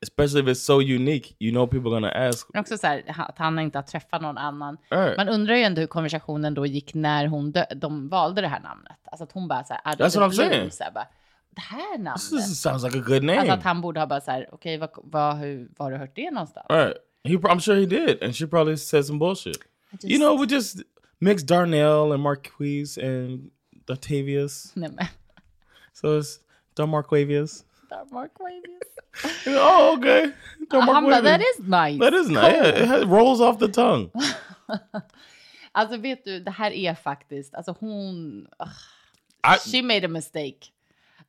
Especially 0.01 0.41
if 0.41 0.47
it's 0.47 0.59
so 0.61 0.79
unique, 0.81 1.35
you 1.39 1.51
know 1.51 1.65
people 1.67 1.89
are 1.93 2.01
gonna 2.01 2.27
ask. 2.27 2.47
Men 2.53 2.59
också 2.61 2.77
så 2.77 2.87
här, 2.87 3.03
att 3.07 3.37
han 3.37 3.59
inte 3.59 3.77
har 3.77 3.83
träffat 3.83 4.21
någon 4.21 4.37
annan. 4.37 4.77
Right. 4.91 5.17
Man 5.17 5.29
undrar 5.29 5.55
ju 5.55 5.63
ändå 5.63 5.81
hur 5.81 5.87
konversationen 5.87 6.53
då 6.53 6.65
gick 6.65 6.93
när 6.93 7.27
hon 7.27 7.51
dö- 7.51 7.75
de 7.75 8.09
valde 8.09 8.41
det 8.41 8.47
här 8.47 8.59
namnet. 8.59 8.97
Alltså 9.03 9.23
att 9.23 9.31
hon 9.31 9.47
bara 9.47 9.63
så 9.63 9.73
här, 9.83 9.95
That's 9.95 10.19
what 10.19 10.31
I'm 10.31 10.35
blue, 10.35 10.49
saying. 10.49 10.71
Så 10.71 10.83
här, 10.83 10.91
bara, 10.91 11.07
det 11.55 11.61
här 11.61 11.97
namnet. 11.97 12.55
sounds 12.55 12.83
like 12.83 12.97
a 12.97 13.01
good 13.01 13.23
name. 13.23 13.39
Alltså 13.39 13.53
att 13.53 13.63
han 13.63 13.81
borde 13.81 13.99
ha 13.99 14.07
bara 14.07 14.21
så 14.21 14.31
här, 14.31 14.49
okej, 14.51 14.77
vad, 14.77 14.89
vad, 14.95 15.37
hur, 15.37 15.69
var 15.77 15.85
har 15.85 15.91
du 15.91 15.97
hört 15.97 16.15
det 16.15 16.31
någonstans? 16.31 16.65
Right. 16.69 16.97
He, 17.23 17.37
I'm 17.37 17.59
sure 17.59 17.79
he 17.79 17.85
did, 17.85 18.23
and 18.23 18.35
she 18.35 18.47
probably 18.47 18.77
said 18.77 19.05
some 19.05 19.19
bullshit. 19.19 19.57
I 19.57 20.07
You 20.07 20.19
know, 20.19 20.37
we 20.37 20.45
just 20.55 20.81
mix 21.19 21.43
Darnell 21.43 22.11
and 22.11 22.21
Marquise 22.21 22.97
and 22.97 23.51
Octavius, 23.89 24.71
Nej 24.75 24.89
men, 24.89 25.07
so 25.93 26.19
it's 26.19 26.39
Darmarquavius. 26.75 27.63
Mark 28.11 28.31
Wavius. 28.39 28.89
Oh, 29.47 29.95
okay. 29.97 30.33
Darmarquavius. 30.71 31.23
that 31.23 31.41
is 31.41 31.59
nice. 31.59 31.99
That 31.99 32.13
is 32.13 32.29
nice. 32.29 32.53
Yeah, 32.53 33.01
it 33.01 33.07
rolls 33.07 33.41
off 33.41 33.59
the 33.59 33.67
tongue. 33.67 34.11
Alltså 35.75 35.97
vet 35.97 36.25
du, 36.25 36.39
det 36.39 36.51
här 36.51 36.71
är 36.71 36.95
faktiskt, 36.95 37.55
alltså 37.55 37.75
hon, 37.79 38.47
ugh, 38.59 39.55
I, 39.55 39.69
she 39.71 39.81
made 39.81 40.05
a 40.05 40.09
mistake. 40.09 40.57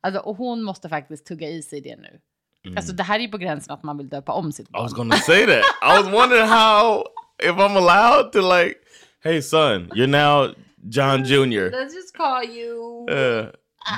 Alltså, 0.05 0.19
och 0.21 0.35
hon 0.37 0.63
måste 0.63 0.89
faktiskt 0.89 1.25
tugga 1.25 1.49
i 1.49 1.61
sig 1.61 1.81
det 1.81 1.95
nu. 1.95 2.19
Mm. 2.65 2.77
Alltså 2.77 2.93
det 2.93 3.03
här 3.03 3.19
är 3.19 3.23
ju 3.23 3.27
på 3.29 3.37
gränsen 3.37 3.73
att 3.73 3.83
man 3.83 3.97
vill 3.97 4.09
döpa 4.09 4.31
om 4.33 4.51
sitt 4.51 4.69
I 4.69 4.71
barn. 4.71 4.83
was 4.83 4.93
gonna 4.93 5.15
say 5.17 5.45
that. 5.45 5.63
I 5.81 6.01
was 6.03 6.13
wondering 6.13 6.47
how, 6.47 7.03
if 7.43 7.51
I'm 7.51 7.77
allowed 7.77 8.31
to 8.31 8.41
like, 8.59 8.75
hey 9.23 9.41
son, 9.41 9.89
you're 9.95 10.07
now 10.07 10.53
John 10.89 11.23
Jr. 11.25 11.69
Let's 11.71 11.93
just 11.93 12.15
call 12.17 12.43
you 12.43 13.05
Uh, 13.09 13.45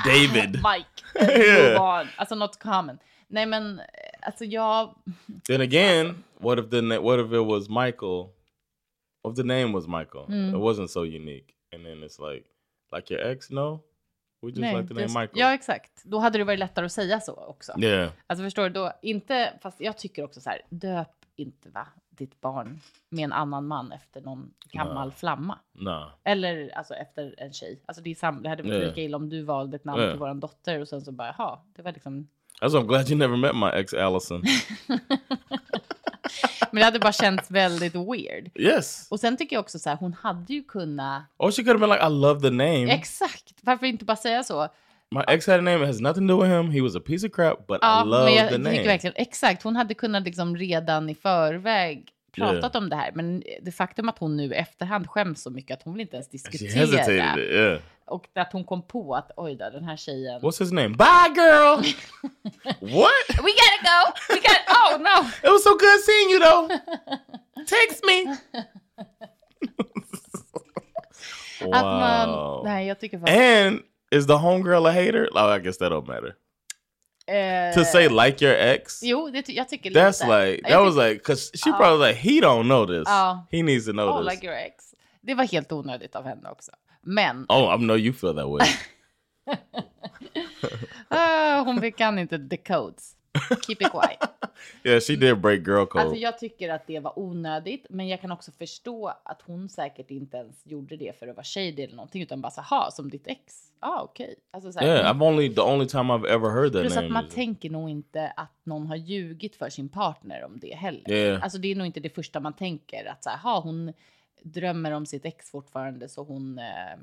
David. 0.06 0.60
Mike. 0.64 1.04
and 1.20 1.30
Yeah. 1.44 2.06
Alltså 2.18 2.36
not 2.36 2.60
common. 2.60 3.00
Nej 3.30 3.46
men, 3.46 3.82
alltså 4.22 4.46
jag, 4.46 4.96
Then 5.48 5.62
again, 5.62 6.24
what 6.40 6.60
if 6.60 6.70
the 6.70 6.82
what 7.00 7.20
if 7.20 7.32
it 7.34 7.46
was 7.46 7.70
Michael? 7.70 8.30
What 9.24 9.32
if 9.32 9.36
the 9.36 9.44
name 9.44 9.74
was 9.74 9.88
Michael? 9.88 10.26
Mm. 10.30 10.50
It 10.54 10.60
wasn't 10.62 10.90
so 10.90 11.04
unique, 11.04 11.54
and 11.74 11.86
then 11.86 12.04
it's 12.04 12.20
like, 12.20 12.46
like 12.92 13.14
your 13.14 13.32
ex? 13.32 13.50
No, 13.52 13.80
we 14.42 14.48
just 14.50 14.60
nej, 14.60 14.76
like 14.76 14.88
the 14.88 14.94
name 14.94 15.08
Michael. 15.08 15.30
ja 15.34 15.54
exakt. 15.54 16.04
Då 16.06 16.20
hade 16.20 16.38
det 16.38 16.44
varit 16.44 16.60
lättare 16.60 16.86
att 16.86 16.92
säga 16.92 17.20
så 17.20 17.34
också. 17.34 17.74
Yeah, 17.80 18.12
Alltså 18.28 18.44
förstår 18.44 18.64
du, 18.64 18.70
då 18.70 18.92
inte, 19.02 19.54
fast 19.62 19.82
jag 19.82 19.98
tycker 19.98 20.24
också 20.24 20.42
så 20.42 20.50
här, 20.50 20.62
döp 20.70 21.08
inte 21.36 21.70
va, 21.70 21.88
ditt 22.10 22.42
barn 22.42 22.80
med 23.10 23.24
en 23.24 23.34
annan 23.34 23.68
man 23.68 23.92
efter 23.92 24.22
någon 24.22 24.54
gammal 24.72 25.12
flamma. 25.12 25.60
nah. 25.74 26.10
Eller 26.24 26.70
alltså 26.78 26.94
efter 26.94 27.36
en 27.38 27.54
tjej. 27.54 27.82
Alltså 27.86 28.04
det, 28.04 28.10
är 28.12 28.16
sam- 28.16 28.44
det 28.44 28.50
hade 28.50 28.64
varit 28.64 28.82
Ja. 28.82 28.88
lika 28.88 29.02
illa 29.02 29.18
om 29.18 29.30
du 29.30 29.42
valde 29.44 29.76
ett 29.76 29.86
namn 29.86 30.02
Ja. 30.02 30.10
till 30.12 30.20
våran 30.20 30.40
dotter 30.40 30.82
och 30.82 30.88
sen 30.88 31.02
så 31.02 31.12
bara, 31.12 31.36
jaha, 31.38 31.60
det 31.76 31.82
var 31.82 31.92
liksom... 31.92 32.28
Why 32.62 32.68
I'm 32.68 32.88
glad 32.88 33.10
you 33.10 33.18
never 33.20 33.38
met 33.38 33.56
my 33.56 33.68
ex, 33.82 33.94
Allison. 33.94 34.44
Men 36.72 36.80
det 36.80 36.86
hade 36.86 37.00
bara 37.00 37.14
känts 37.14 37.52
väldigt 37.52 37.96
weird. 37.96 38.50
yes. 38.56 39.08
Och 39.10 39.20
sen 39.20 39.38
tycker 39.38 39.56
jag 39.56 39.62
också 39.62 39.80
så 39.80 39.90
här, 39.90 39.98
hon 39.98 40.14
hade 40.14 40.54
ju 40.54 40.64
kunnat... 40.64 41.24
Or 41.38 41.52
she 41.52 41.64
could 41.64 41.68
have 41.68 41.80
been 41.80 41.90
like, 41.90 42.08
I 42.08 42.10
love 42.10 42.42
the 42.42 42.50
name. 42.50 42.94
Exakt, 42.94 43.54
varför 43.62 43.86
inte 43.86 44.06
bara 44.06 44.18
säga 44.18 44.44
så? 44.44 44.70
my 45.12 45.22
ex 45.28 45.48
had 45.48 45.60
a 45.60 45.62
name. 45.62 45.82
It 45.82 45.88
has 45.88 46.02
nothing 46.02 46.28
to 46.28 46.34
do 46.34 46.42
with 46.42 46.52
him. 46.52 46.72
He 46.72 46.82
was 46.82 46.96
a 46.96 47.00
piece 47.00 47.24
of 47.24 47.32
crap, 47.32 47.68
but 47.68 47.80
Ja, 47.82 48.02
I 48.02 48.06
love 48.06 48.50
the 48.50 48.58
name. 48.58 48.84
verkligen, 48.84 49.14
exakt, 49.16 49.64
hon 49.64 49.76
hade 49.76 49.94
kunnat 49.94 50.24
liksom 50.24 50.58
redan 50.58 51.10
i 51.10 51.16
förväg 51.16 52.12
pratat 52.38 52.76
om 52.76 52.90
det 52.90 52.96
här. 52.96 53.12
Men 53.16 53.44
det 53.62 53.72
faktum 53.72 54.10
att 54.10 54.20
hon 54.20 54.38
nu 54.38 54.54
efterhand 54.54 55.10
skäms 55.10 55.42
så 55.42 55.50
mycket 55.50 55.78
att 55.78 55.84
hon 55.84 55.94
vill 55.94 56.02
inte 56.02 56.16
ens 56.16 56.28
She 56.28 56.32
diskutera. 56.32 57.40
yeah. 57.40 57.82
Och 58.06 58.28
att 58.34 58.54
hon 58.54 58.64
kom 58.64 58.88
på 58.88 59.16
att 59.16 59.32
oj 59.38 59.56
då, 59.56 59.70
den 59.70 59.84
här 59.84 59.98
tjejen... 59.98 60.42
What's 60.42 60.60
his 60.60 60.72
name? 60.72 60.90
Bye, 60.90 61.34
girl. 61.36 61.76
what? 62.80 63.28
We 63.30 63.52
gotta 63.62 63.80
go! 63.84 64.14
We 64.30 64.36
got... 64.36 64.60
Oh 64.70 64.98
no! 64.98 65.28
It 65.44 65.52
was 65.52 65.64
so 65.64 65.72
good 65.72 66.00
seeing 66.06 66.30
you, 66.32 66.40
though. 66.40 66.68
Text 67.68 68.04
me. 68.06 68.38
Att 71.74 71.84
man... 71.84 72.64
Nej, 72.64 72.88
jag 72.88 73.00
tycker 73.00 73.20
faktiskt... 73.20 73.40
And 73.40 73.82
is 74.12 74.28
the 74.28 74.34
homegirl 74.34 74.86
a 74.86 74.92
hater? 74.92 75.30
Oh, 75.34 75.58
I 75.58 75.60
guess 75.60 75.78
that 75.78 75.92
don't 75.92 76.08
matter. 76.08 76.36
Eh, 77.28 77.74
To 77.74 77.86
say 77.86 78.08
like 78.10 78.46
your 78.46 78.56
ex, 78.56 79.04
Jo, 79.04 79.30
det, 79.30 79.50
jag 79.50 79.70
tycker 79.70 79.90
that's 79.92 80.24
lite. 80.26 80.52
like 80.52 80.70
Jag 80.70 80.72
that 80.72 80.86
was 80.86 80.96
tycker- 80.96 81.10
like 81.10 81.20
because 81.20 81.58
she 81.58 81.72
probably 81.72 82.08
like 82.08 82.20
he 82.20 82.42
don't 82.42 82.64
know 82.64 82.86
this. 82.88 83.04
Ja. 83.06 83.48
He 83.52 83.64
needs 83.64 83.86
to 83.86 83.92
know 83.92 84.10
Oh, 84.10 84.24
this. 84.24 84.34
like 84.34 84.46
your 84.48 84.56
ex. 84.56 84.76
Det 85.22 85.34
var 85.34 85.44
helt 85.44 85.72
onödigt 85.72 86.16
av 86.16 86.26
henne 86.26 86.50
också. 86.50 86.72
Men 87.02 87.46
oh, 87.50 87.76
I 87.76 87.78
know 87.78 87.98
you 87.98 88.14
feel 88.14 88.36
that 88.36 88.48
way. 88.50 88.68
ah, 91.10 91.60
hon 91.64 91.92
kan 91.92 92.20
inte 92.20 92.40
the 92.50 92.58
codes. 92.58 93.16
Keep 93.68 93.82
it 93.82 93.92
quiet. 93.92 94.20
yeah, 94.84 95.00
she 95.00 95.16
did 95.16 95.42
break 95.42 95.60
girl 95.60 95.86
code. 95.86 96.02
Alltså 96.02 96.16
jag 96.16 96.40
tycker 96.40 96.70
att 96.70 96.88
det 96.88 97.00
var 97.00 97.20
onödigt, 97.20 97.86
men 97.90 98.08
jag 98.08 98.22
kan 98.22 98.32
också 98.32 98.52
förstå 98.52 99.14
att 99.24 99.42
hon 99.42 99.70
säkert 99.70 100.12
inte 100.12 100.38
ens 100.38 100.66
gjorde 100.66 100.98
det 100.98 101.20
för 101.20 101.28
att 101.28 101.36
vara 101.36 101.44
shady 101.44 101.84
eller 101.84 101.96
någonting, 101.96 102.22
utan 102.22 102.42
bara 102.42 102.52
så 102.52 102.62
ha 102.62 102.92
som 102.92 103.10
ditt 103.10 103.28
ex. 103.28 103.72
Ah, 103.80 104.02
okej. 104.02 104.36
Alltså, 104.52 104.72
så 104.72 104.80
här, 104.80 104.88
yeah, 104.88 105.14
I've 105.14 105.28
only 105.28 105.56
the 105.56 105.62
only 105.62 105.88
time 105.88 106.14
I've 106.14 106.28
ever 106.28 106.50
heard 106.50 106.74
that 106.74 106.82
Plus 106.82 106.96
name. 106.96 107.08
att 107.08 107.14
man 107.14 107.30
tänker 107.30 107.70
nog 107.70 107.90
inte 107.90 108.28
att 108.28 108.60
någon 108.64 108.88
har 108.88 108.96
ljugit 108.96 109.56
för 109.56 109.70
sin 109.70 109.90
partner 109.90 110.44
om 110.46 110.60
det 110.60 110.76
heller. 110.76 111.12
Yeah. 111.12 111.44
Alltså 111.44 111.58
det 111.58 111.72
är 111.72 111.76
nog 111.76 111.88
inte 111.88 112.00
det 112.00 112.10
första 112.10 112.40
man 112.40 112.54
tänker 112.54 113.06
att 113.06 113.24
så 113.24 113.30
här, 113.30 113.38
ha, 113.38 113.60
hon 113.60 113.94
drömmer 114.44 114.92
om 114.92 115.06
sitt 115.06 115.26
ex 115.26 115.52
fortfarande 115.52 116.10
så 116.10 116.24
hon 116.24 116.60
eh, 116.60 116.98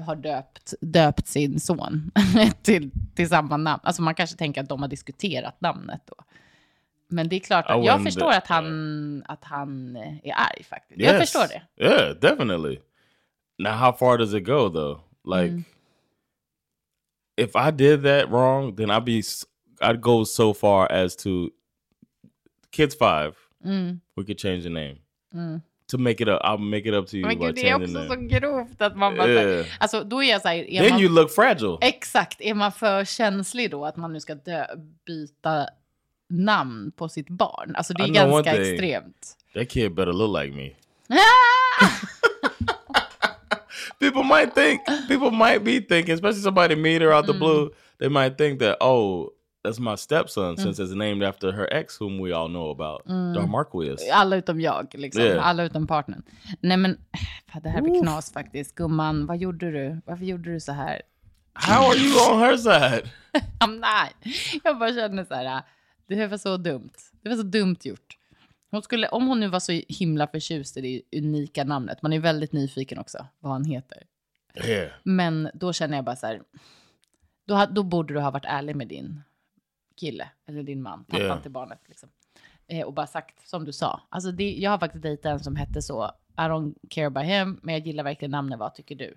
har 0.00 0.16
döpt, 0.16 0.74
döpt 0.80 1.26
sin 1.26 1.60
son 1.60 2.10
till, 2.62 2.90
till 3.14 3.28
samma 3.28 3.56
namn. 3.56 3.80
Alltså 3.84 4.02
man 4.02 4.14
kanske 4.14 4.36
tänker 4.36 4.60
att 4.62 4.68
de 4.68 4.82
har 4.82 4.88
diskuterat 4.88 5.60
namnet 5.60 6.00
då. 6.06 6.14
Men 7.08 7.28
det 7.28 7.36
är 7.36 7.40
klart, 7.40 7.64
att 7.68 7.84
jag 7.84 8.02
förstår 8.02 8.32
att 8.32 8.46
han, 8.46 9.22
att 9.28 9.44
han 9.44 9.96
är 9.96 10.32
arg 10.36 10.64
faktiskt. 10.64 11.00
Jag 11.00 11.14
Yes. 11.14 11.32
förstår 11.32 11.48
det. 11.48 11.84
Yeah, 11.84 12.16
definitely. 12.16 12.78
Now, 13.58 13.70
how 13.72 13.92
far 13.92 14.18
does 14.18 14.34
it 14.34 14.44
go 14.46 14.68
though? 14.70 15.00
Like, 15.24 15.48
Mm. 15.52 15.64
if 17.36 17.50
I 17.56 17.70
did 17.70 18.02
that 18.02 18.28
wrong, 18.30 18.76
then 18.76 18.90
I'd 18.90 19.04
be 19.04 19.22
I'd 19.80 20.00
go 20.00 20.24
so 20.24 20.54
far 20.54 20.92
as 20.92 21.16
to 21.16 21.50
kids 22.70 22.96
five. 22.98 23.32
Mm. 23.64 24.00
We 24.16 24.24
could 24.24 24.38
change 24.38 24.62
the 24.62 24.70
name 24.70 24.96
Mm. 25.34 25.60
To 25.90 25.98
make 25.98 26.22
it 26.22 26.28
up. 26.28 26.40
I'll 26.44 26.58
make 26.58 26.88
it 26.88 26.94
up 26.94 27.06
to 27.08 27.16
you 27.16 27.26
Men 27.26 27.38
gud, 27.38 27.54
det 27.54 27.68
är 27.68 27.74
också 27.74 28.06
så 28.08 28.14
grovt 28.16 28.82
att 28.82 28.96
man 28.96 29.16
bara... 29.16 29.28
Yeah. 29.30 29.66
Alltså 29.80 30.04
då 30.04 30.22
är 30.22 30.30
jag 30.30 30.42
så 30.42 30.48
här, 30.48 30.56
är 30.56 30.80
Then 30.82 30.90
man, 30.90 31.00
you 31.00 31.08
look 31.14 31.30
fragile. 31.30 31.78
Exakt, 31.80 32.40
är 32.40 32.54
man 32.54 32.72
för 32.72 33.04
känslig 33.04 33.70
då 33.70 33.84
att 33.84 33.96
man 33.96 34.12
nu 34.12 34.20
ska 34.20 34.34
dö, 34.34 34.66
byta 35.06 35.66
namn 36.30 36.92
på 36.96 37.08
sitt 37.08 37.28
barn? 37.28 37.74
Alltså 37.76 37.92
det 37.94 38.02
I 38.02 38.16
är 38.16 38.24
one 38.24 38.30
ganska 38.42 38.52
thing. 38.52 38.62
extremt. 38.72 39.36
That 39.54 39.68
kid 39.68 39.94
better 39.94 40.12
look 40.12 40.42
like 40.42 40.56
me. 40.56 40.70
people 44.00 44.22
might 44.24 44.54
think, 44.54 44.80
people 45.08 45.30
might 45.30 45.64
be 45.64 45.80
thinking, 45.80 46.14
especially 46.14 46.42
somebody 46.42 46.76
meet 46.76 47.02
her 47.02 47.08
Mm. 47.08 47.16
out 47.18 47.26
the 47.26 47.32
blue, 47.34 47.70
they 47.98 48.08
might 48.08 48.36
think 48.38 48.60
that, 48.60 48.76
oh, 48.80 49.28
that's 49.64 49.80
my 49.80 49.96
stepson 49.96 50.56
since 50.56 50.82
it's 50.82 50.94
named 50.94 51.22
after 51.22 51.52
her 51.52 51.68
ex, 51.72 52.00
whom 52.00 52.22
we 52.24 52.32
all 52.32 52.48
know 52.48 52.70
about, 52.70 53.06
Darmarquis. 53.06 54.10
Alla 54.12 54.36
utom 54.36 54.60
jag, 54.60 54.94
liksom. 54.94 55.22
Yeah. 55.22 55.48
Alla 55.48 55.64
utom 55.64 55.86
partnern. 55.86 56.22
Nej 56.60 56.76
men, 56.76 56.98
det 57.62 57.68
här 57.68 57.82
blir 57.82 58.02
knas 58.02 58.32
faktiskt. 58.32 58.74
Gumman, 58.74 59.26
vad 59.26 59.36
gjorde 59.36 59.70
du? 59.70 60.00
Varför 60.06 60.24
gjorde 60.24 60.52
du 60.52 60.60
så 60.60 60.72
här? 60.72 61.02
How 61.54 61.90
are 61.90 61.96
you 61.96 62.32
on 62.32 62.40
her 62.40 62.56
side? 62.56 63.10
I'm 63.60 63.74
not. 63.74 64.34
Jag 64.64 64.78
bara 64.78 64.94
känner 64.94 65.24
så 65.24 65.34
här, 65.34 65.62
det 66.06 66.14
här 66.14 66.28
var 66.28 66.38
så 66.38 66.56
dumt. 66.56 66.92
Det 67.22 67.28
var 67.28 67.36
så 67.36 67.42
dumt 67.42 67.76
gjort. 67.82 68.18
Hon 68.70 68.82
skulle, 68.82 69.08
om 69.08 69.26
hon 69.26 69.40
nu 69.40 69.48
var 69.48 69.60
så 69.60 69.80
himla 69.88 70.26
förtjust 70.26 70.76
i 70.76 70.80
det 70.80 71.18
unika 71.18 71.64
namnet, 71.64 72.02
man 72.02 72.12
är 72.12 72.18
väldigt 72.18 72.52
nyfiken 72.52 72.98
också 72.98 73.26
vad 73.40 73.52
han 73.52 73.64
heter. 73.64 74.02
Yeah. 74.64 74.90
Men 75.02 75.50
då 75.54 75.72
känner 75.72 75.96
jag 75.96 76.04
bara 76.04 76.16
så 76.16 76.26
här, 76.26 76.42
då, 77.46 77.66
då 77.70 77.82
borde 77.82 78.14
du 78.14 78.20
ha 78.20 78.30
varit 78.30 78.44
ärlig 78.44 78.76
med 78.76 78.88
din 78.88 79.22
kille, 80.00 80.28
eller 80.48 80.62
din 80.62 80.82
man, 80.82 81.04
pappan 81.04 81.26
Yeah. 81.26 81.42
till 81.42 81.50
barnet. 81.50 81.80
Liksom. 81.86 82.08
Eh, 82.66 82.86
och 82.86 82.92
bara 82.92 83.06
sagt 83.06 83.48
som 83.48 83.64
du 83.64 83.72
sa. 83.72 84.00
Alltså 84.08 84.30
det, 84.32 84.52
jag 84.54 84.70
har 84.70 84.78
faktiskt 84.78 85.02
dejtat 85.02 85.32
en 85.32 85.40
som 85.40 85.56
hette 85.56 85.82
så, 85.82 86.10
I 86.36 86.40
don't 86.40 86.74
care 86.90 87.06
about 87.06 87.24
him, 87.24 87.60
men 87.62 87.74
jag 87.74 87.86
gillar 87.86 88.04
verkligen 88.04 88.30
namnet, 88.30 88.58
vad 88.58 88.74
tycker 88.74 88.94
du? 88.94 89.14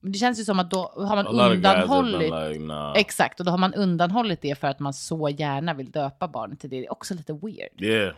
Men 0.00 0.12
det 0.12 0.18
känns 0.18 0.40
ju 0.40 0.44
som 0.44 0.58
att 0.58 0.70
då 0.70 0.92
har 0.96 1.16
man 1.16 1.26
undanhållit. 1.26 2.20
like, 2.20 2.58
nah. 2.64 2.92
Exakt, 2.96 3.40
och 3.40 3.46
då 3.46 3.50
har 3.52 3.58
man 3.58 3.74
undanhållit 3.74 4.40
det 4.42 4.58
för 4.58 4.68
att 4.68 4.78
man 4.80 4.94
så 4.94 5.28
gärna 5.28 5.74
vill 5.74 5.90
döpa 5.90 6.28
barnet 6.28 6.60
till 6.60 6.70
det. 6.70 6.80
Det 6.80 6.86
är 6.86 6.92
också 6.92 7.14
lite 7.14 7.32
weird. 7.32 7.82
Yeah. 7.82 8.14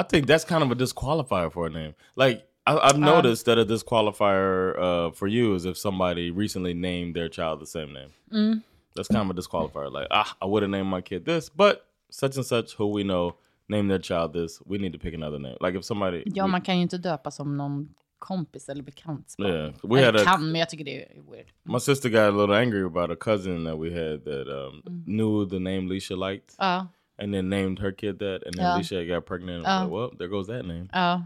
I 0.00 0.02
think 0.08 0.26
that's 0.28 0.48
kind 0.48 0.62
of 0.64 0.70
a 0.70 0.74
disqualifier 0.74 1.50
for 1.50 1.66
a 1.66 1.68
name. 1.70 1.94
Like 2.16 2.42
I, 2.66 2.70
I've 2.70 2.94
Uh. 2.98 3.14
noticed 3.16 3.44
that 3.46 3.58
a 3.58 3.64
disqualifier 3.64 4.78
uh, 4.78 5.12
for 5.12 5.28
you 5.28 5.56
is 5.56 5.64
if 5.66 5.76
somebody 5.78 6.30
recently 6.30 6.74
named 6.74 7.14
their 7.14 7.28
child 7.28 7.60
the 7.60 7.66
same 7.66 7.92
name. 7.92 8.10
Mm. 8.32 8.62
That's 8.96 9.08
kind 9.08 9.30
of 9.30 9.36
a 9.36 9.40
disqualifier. 9.40 9.90
Like 9.92 10.06
ah, 10.10 10.36
I 10.42 10.46
would 10.46 10.62
have 10.62 10.70
named 10.70 10.88
my 10.90 11.00
kid 11.02 11.24
this, 11.24 11.50
but 11.54 11.76
such 12.10 12.36
and 12.36 12.46
such 12.46 12.74
who 12.78 12.86
we 12.96 13.02
know 13.02 13.32
named 13.68 13.90
their 13.90 14.00
child 14.00 14.32
this. 14.32 14.60
We 14.66 14.78
need 14.78 14.92
to 14.92 14.98
pick 14.98 15.14
another 15.14 15.38
name. 15.38 15.56
Like 15.60 15.78
if 15.78 15.84
somebody, 15.84 16.22
Ja, 16.26 16.46
man 16.46 16.60
kan 16.62 16.76
ju 16.76 16.82
inte 16.82 16.98
döpa 16.98 17.30
som 17.30 17.56
någon 17.56 17.88
kompis 18.18 18.68
eller 18.68 18.82
bekant. 18.82 19.34
yeah, 19.38 19.72
we 19.82 20.04
had 20.04 20.16
a 20.16 20.24
kan, 20.24 20.52
men 20.52 20.58
jag 20.60 20.68
tycker 20.70 20.84
det 20.84 21.02
är 21.02 21.22
weird. 21.30 21.46
my 21.64 21.78
sister 21.80 22.08
got 22.08 22.20
a 22.20 22.30
little 22.30 22.56
angry 22.56 22.84
about 22.84 23.10
a 23.10 23.16
cousin 23.20 23.64
that 23.64 23.78
we 23.78 23.90
had 23.90 24.24
that 24.24 24.46
um, 24.48 24.82
knew 25.06 25.46
the 25.50 25.58
name 25.58 25.88
Leisha 25.88 26.16
liked. 26.30 26.54
Ja, 26.58 26.86
and 27.22 27.32
then 27.34 27.48
named 27.48 27.78
her 27.78 27.92
kid 27.92 28.18
that, 28.18 28.42
and 28.46 28.54
then 28.56 28.64
Yeah. 28.64 28.74
Alicia 28.74 29.04
got 29.04 29.26
pregnant. 29.26 29.66
Uh. 29.66 29.82
like, 29.84 29.90
well, 29.94 30.10
there 30.18 30.28
goes 30.28 30.46
that 30.46 30.64
name. 30.66 30.88
ja. 30.92 31.22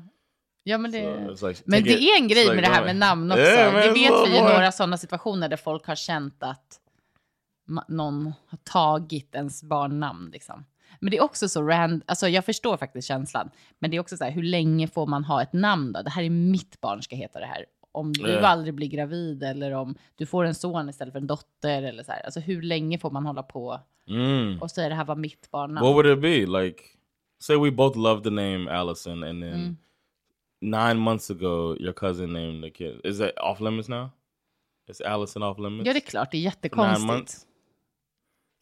Ja, 0.64 0.78
men 0.78 0.92
So 0.92 0.98
det... 0.98 1.04
it's 1.32 1.48
like, 1.48 1.62
Men 1.66 1.82
det 1.84 1.90
it- 1.90 2.00
är 2.00 2.16
en 2.22 2.28
grej 2.28 2.44
like 2.44 2.54
med 2.54 2.64
det 2.64 2.68
här 2.70 2.84
med 2.84 2.96
namn 2.96 3.30
också. 3.32 3.42
Yeah, 3.42 3.72
man, 3.72 3.82
det 3.82 3.88
vet 3.88 3.96
vi 3.96 4.38
more- 4.38 4.52
några 4.54 4.72
sådana 4.72 4.96
situationer 4.96 5.48
där 5.48 5.56
folk 5.56 5.86
har 5.86 5.94
känt 5.94 6.42
att 6.42 6.78
någon 7.88 8.32
har 8.46 8.58
tagit 8.64 9.34
ens 9.34 9.62
barnnamn. 9.62 10.30
Liksom. 10.32 10.64
Men 11.00 11.10
det 11.10 11.16
är 11.16 11.22
också 11.22 11.48
så 11.48 11.62
rand, 11.62 12.02
alltså 12.06 12.28
jag 12.28 12.44
förstår 12.44 12.76
faktiskt 12.76 13.08
känslan. 13.08 13.50
Men 13.78 13.90
det 13.90 13.96
är 13.96 14.00
också 14.00 14.16
så 14.16 14.24
här, 14.24 14.30
hur 14.30 14.42
länge 14.42 14.88
får 14.88 15.06
man 15.06 15.24
ha 15.24 15.42
ett 15.42 15.52
namn 15.52 15.92
då? 15.92 16.02
Det 16.02 16.10
här 16.10 16.22
är 16.22 16.30
mitt 16.30 16.80
barn 16.80 17.02
ska 17.02 17.16
heta 17.16 17.40
det 17.40 17.46
här. 17.46 17.64
Om 17.92 18.12
du 18.12 18.30
Ja. 18.30 18.46
aldrig 18.46 18.74
blir 18.74 18.88
gravid 18.88 19.42
eller 19.42 19.72
om 19.72 19.94
du 20.16 20.26
får 20.26 20.44
en 20.44 20.54
son 20.54 20.88
istället 20.88 21.12
för 21.12 21.20
en 21.20 21.26
dotter 21.26 21.82
eller 21.82 22.02
så 22.02 22.12
här. 22.12 22.22
Alltså 22.24 22.40
hur 22.40 22.62
länge 22.62 22.98
får 22.98 23.10
man 23.10 23.26
hålla 23.26 23.42
på 23.42 23.80
Mm. 24.08 24.62
och 24.62 24.70
säga 24.70 24.88
det 24.88 24.94
här 24.94 25.04
var 25.04 25.16
mitt 25.16 25.50
barnnamn? 25.50 25.86
What 25.86 25.94
would 25.94 26.06
it 26.06 26.20
be 26.22 26.60
like? 26.62 26.82
Say 27.40 27.56
we 27.56 27.70
both 27.70 27.98
love 27.98 28.22
the 28.22 28.30
name 28.30 28.70
Allison, 28.70 29.22
and 29.24 29.42
then 29.42 29.52
Mm. 29.52 29.76
nine 30.60 30.94
months 31.00 31.30
ago, 31.30 31.76
your 31.80 31.92
cousin 31.92 32.32
named 32.32 32.62
the 32.62 32.70
kid. 32.70 33.00
Is 33.04 33.18
that 33.18 33.38
off 33.38 33.60
limits 33.60 33.88
now? 33.88 34.08
Is 34.88 35.00
Allison 35.00 35.42
off 35.42 35.58
limits? 35.58 35.86
Ja, 35.86 35.92
det 35.92 35.98
är 35.98 36.06
klart. 36.10 36.30
Det 36.30 36.36
är 36.36 36.40
jättekonstigt. 36.40 37.46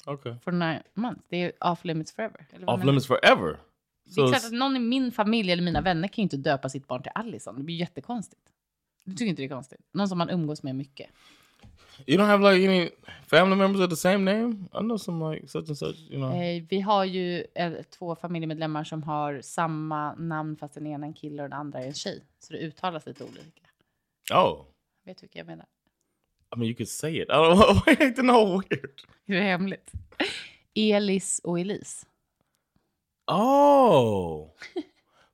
Okay. 0.07 0.35
For 0.45 0.53
nine 0.53 0.83
months. 0.95 1.23
Det 1.29 1.37
är 1.37 1.53
off 1.61 1.85
limits 1.85 2.13
forever. 2.13 2.47
Off 2.67 2.85
limits 2.85 3.07
forever. 3.07 3.59
Det 4.05 4.13
So 4.13 4.25
är 4.25 4.29
klart 4.29 4.45
att 4.45 4.53
någon 4.53 4.77
i 4.77 4.79
min 4.79 5.13
familj 5.13 5.53
eller 5.53 5.63
mina 5.63 5.81
vänner 5.81 6.09
kan 6.09 6.23
ju 6.23 6.23
inte 6.23 6.37
döpa 6.37 6.69
sitt 6.69 6.87
barn 6.89 7.03
till 7.03 7.13
Allison. 7.15 7.57
Det 7.57 7.63
blir 7.63 7.77
jättekonstigt. 7.77 8.43
Du 9.05 9.13
tycker 9.13 9.27
inte 9.27 9.43
det 9.43 9.47
är 9.47 9.49
konstigt? 9.49 9.81
Någon 9.93 10.09
som 10.09 10.19
man 10.19 10.31
umgås 10.31 10.63
med 10.63 10.75
mycket. 10.75 11.11
you 12.07 12.19
don't 12.19 12.27
have 12.27 12.53
like 12.53 12.69
any 12.69 12.91
family 13.27 13.57
members 13.57 13.81
of 13.81 13.91
the 13.91 13.97
same 13.97 14.19
name. 14.19 14.69
I 14.73 14.79
know 14.79 14.97
some 14.97 15.35
like 15.35 15.49
such 15.49 15.69
and 15.69 15.79
such. 15.79 15.97
You 16.11 16.19
know. 16.19 16.35
Eh, 16.35 16.63
vi 16.69 16.81
har 16.81 17.05
ju 17.05 17.45
eh, 17.55 17.73
två 17.99 18.17
familjemedlemmar 18.17 18.85
som 18.85 19.03
har 19.03 19.41
samma 19.41 20.15
namn 20.15 20.57
fast 20.57 20.75
den 20.75 20.87
ena 20.87 21.07
är 21.07 21.09
en 21.09 21.15
kille 21.15 21.43
och 21.43 21.49
den 21.49 21.59
andra 21.59 21.81
är 21.81 21.87
en 21.87 21.95
tjej. 21.95 22.25
Så 22.39 22.53
det 22.53 22.59
uttalas 22.59 23.07
lite 23.07 23.25
olika. 23.25 23.67
Oh, 24.35 24.65
Vet 25.05 25.19
du 25.19 25.21
vilka 25.21 25.39
jag 25.39 25.47
menar? 25.47 25.67
I 26.53 26.59
mean, 26.59 26.69
you 26.69 26.75
could 26.75 26.89
say 26.89 27.17
it. 27.17 27.29
I 27.31 27.33
don't 27.33 27.57
know. 27.57 27.83
I 27.87 27.95
don't 28.11 28.23
know. 28.27 28.63
Weird. 28.71 29.03
Hur 29.27 29.41
hemligt? 29.41 29.93
Elis 30.75 31.41
och 31.45 31.61
Elise. 31.61 32.07
Oh, 33.27 34.51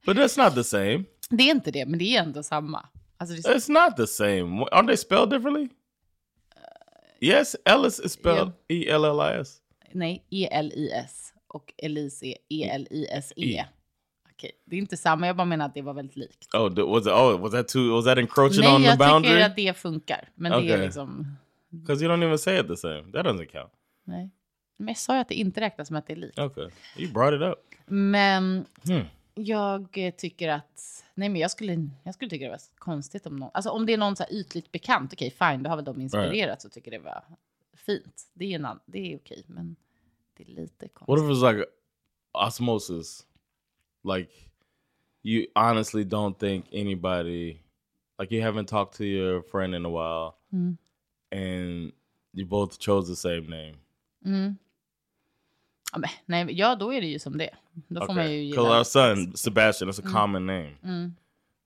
but 0.06 0.16
that's 0.16 0.36
not 0.44 0.54
the 0.54 0.64
same. 0.64 1.04
Det 1.30 1.42
är 1.44 1.50
inte 1.50 1.70
det, 1.70 1.86
men 1.86 1.98
det 1.98 2.16
är 2.16 2.22
ändå 2.22 2.42
samma. 2.42 2.88
Alltså 3.16 3.36
det 3.36 3.48
är, 3.48 3.54
It's 3.54 3.70
not 3.70 3.96
the 3.96 4.06
same. 4.06 4.64
Aren't 4.64 4.86
they 4.86 4.96
spelled 4.96 5.30
differently? 5.30 5.68
Yes, 7.20 7.56
Ellis 7.64 8.00
is 8.00 8.12
spelled 8.12 8.52
E 8.68 8.88
L 8.90 9.04
L 9.04 9.20
I 9.20 9.40
S. 9.40 9.58
nej, 9.92 10.24
E-L-I-S 10.30 11.32
och 11.48 11.72
Elise 11.78 12.26
är 12.26 12.36
E-L-I-S-E. 12.48 13.64
Okej, 14.36 14.50
det 14.64 14.76
är 14.76 14.80
inte 14.80 14.96
samma. 14.96 15.26
Jag 15.26 15.36
bara 15.36 15.44
menar 15.44 15.66
att 15.66 15.74
det 15.74 15.82
var 15.82 15.94
väldigt 15.94 16.16
likt. 16.16 16.54
Oh, 16.54 16.90
was 16.90 17.06
it? 17.06 17.12
Oh, 17.12 17.40
was 17.40 17.52
that 17.52 17.68
too? 17.68 17.92
Was 17.92 18.04
that 18.04 18.18
encroaching 18.18 18.60
Nej, 18.60 18.74
on 18.74 18.80
the 18.82 18.88
jag 18.88 18.98
boundary? 18.98 19.32
tycker 19.34 19.46
att 19.46 19.56
det 19.56 19.76
funkar. 19.76 20.28
Men 20.34 20.52
det 20.66 20.72
är 20.72 20.78
liksom... 20.78 21.36
Because 21.68 22.04
you 22.04 22.14
don't 22.16 22.24
even 22.24 22.38
say 22.38 22.60
it 22.60 22.68
the 22.68 22.76
same. 22.76 23.02
That 23.12 23.26
doesn't 23.26 23.46
count. 23.46 23.72
Nej. 24.04 24.30
Men 24.76 24.88
jag 24.88 24.96
sa 24.96 25.14
ju 25.14 25.20
att 25.20 25.28
det 25.28 25.34
inte 25.34 25.60
räknas 25.60 25.88
som 25.88 25.96
att 25.96 26.06
det 26.06 26.12
är 26.12 26.16
likt. 26.16 26.38
Okay, 26.38 26.68
you 26.98 27.12
brought 27.12 27.34
it 27.34 27.42
up. 27.42 27.74
Men 27.86 28.64
Hmm. 28.86 29.04
jag 29.34 30.12
tycker 30.16 30.48
att... 30.48 31.04
Nej, 31.14 31.28
men 31.28 31.40
jag 31.40 31.50
skulle, 31.50 31.88
jag 32.04 32.14
skulle 32.14 32.30
tycka 32.30 32.44
det 32.44 32.50
var 32.50 32.60
konstigt 32.78 33.26
om 33.26 33.36
någon... 33.36 33.50
Alltså 33.54 33.70
om 33.70 33.86
det 33.86 33.92
är 33.92 33.98
någon 33.98 34.16
så 34.16 34.22
här 34.22 34.32
ytligt 34.32 34.72
bekant, 34.72 35.12
okej 35.12 35.30
fine, 35.30 35.62
då 35.62 35.70
har 35.70 35.76
väl 35.76 35.84
de 35.84 36.00
inspirerats 36.00 36.64
och 36.64 36.72
tycker 36.72 36.90
det 36.90 36.98
var 36.98 37.24
fint. 37.76 38.22
Det 38.34 38.44
är, 38.44 38.54
en 38.56 38.64
annan, 38.64 38.80
det 38.86 39.12
är 39.12 39.16
okej, 39.16 39.44
men 39.46 39.76
det 40.36 40.42
är 40.42 40.46
lite 40.46 40.84
What 40.84 40.94
konstigt. 40.94 41.30
if 41.30 41.36
it's 41.42 41.52
like 41.52 41.64
osmosis? 42.32 43.26
Like 44.06 44.30
you 45.22 45.46
honestly 45.54 46.04
don't 46.04 46.38
think 46.38 46.64
anybody, 46.72 47.60
like 48.18 48.34
you 48.34 48.42
haven't 48.42 48.66
talked 48.68 48.96
to 48.98 49.04
your 49.04 49.42
friend 49.42 49.74
in 49.74 49.84
a 49.84 49.90
while, 49.90 50.34
Mm. 50.54 50.76
and 51.32 51.92
you 52.32 52.46
both 52.46 52.78
chose 52.78 53.08
the 53.08 53.16
same 53.16 53.46
name. 53.48 53.74
Mm. 54.24 54.56
Nej, 56.26 56.46
ja, 56.58 56.74
då 56.74 56.92
är 56.94 57.00
det 57.00 57.06
ju 57.06 57.18
som 57.18 57.38
det. 57.38 57.50
Då 57.88 58.06
får 58.06 58.14
man 58.14 58.32
ju 58.32 58.50
Because 58.50 58.66
gilla... 58.68 58.78
our 58.78 58.84
son 58.84 59.36
Sebastian, 59.36 59.90
that's 59.90 60.06
a 60.08 60.10
common 60.12 60.46
name. 60.46 60.70
Mm. 60.84 61.14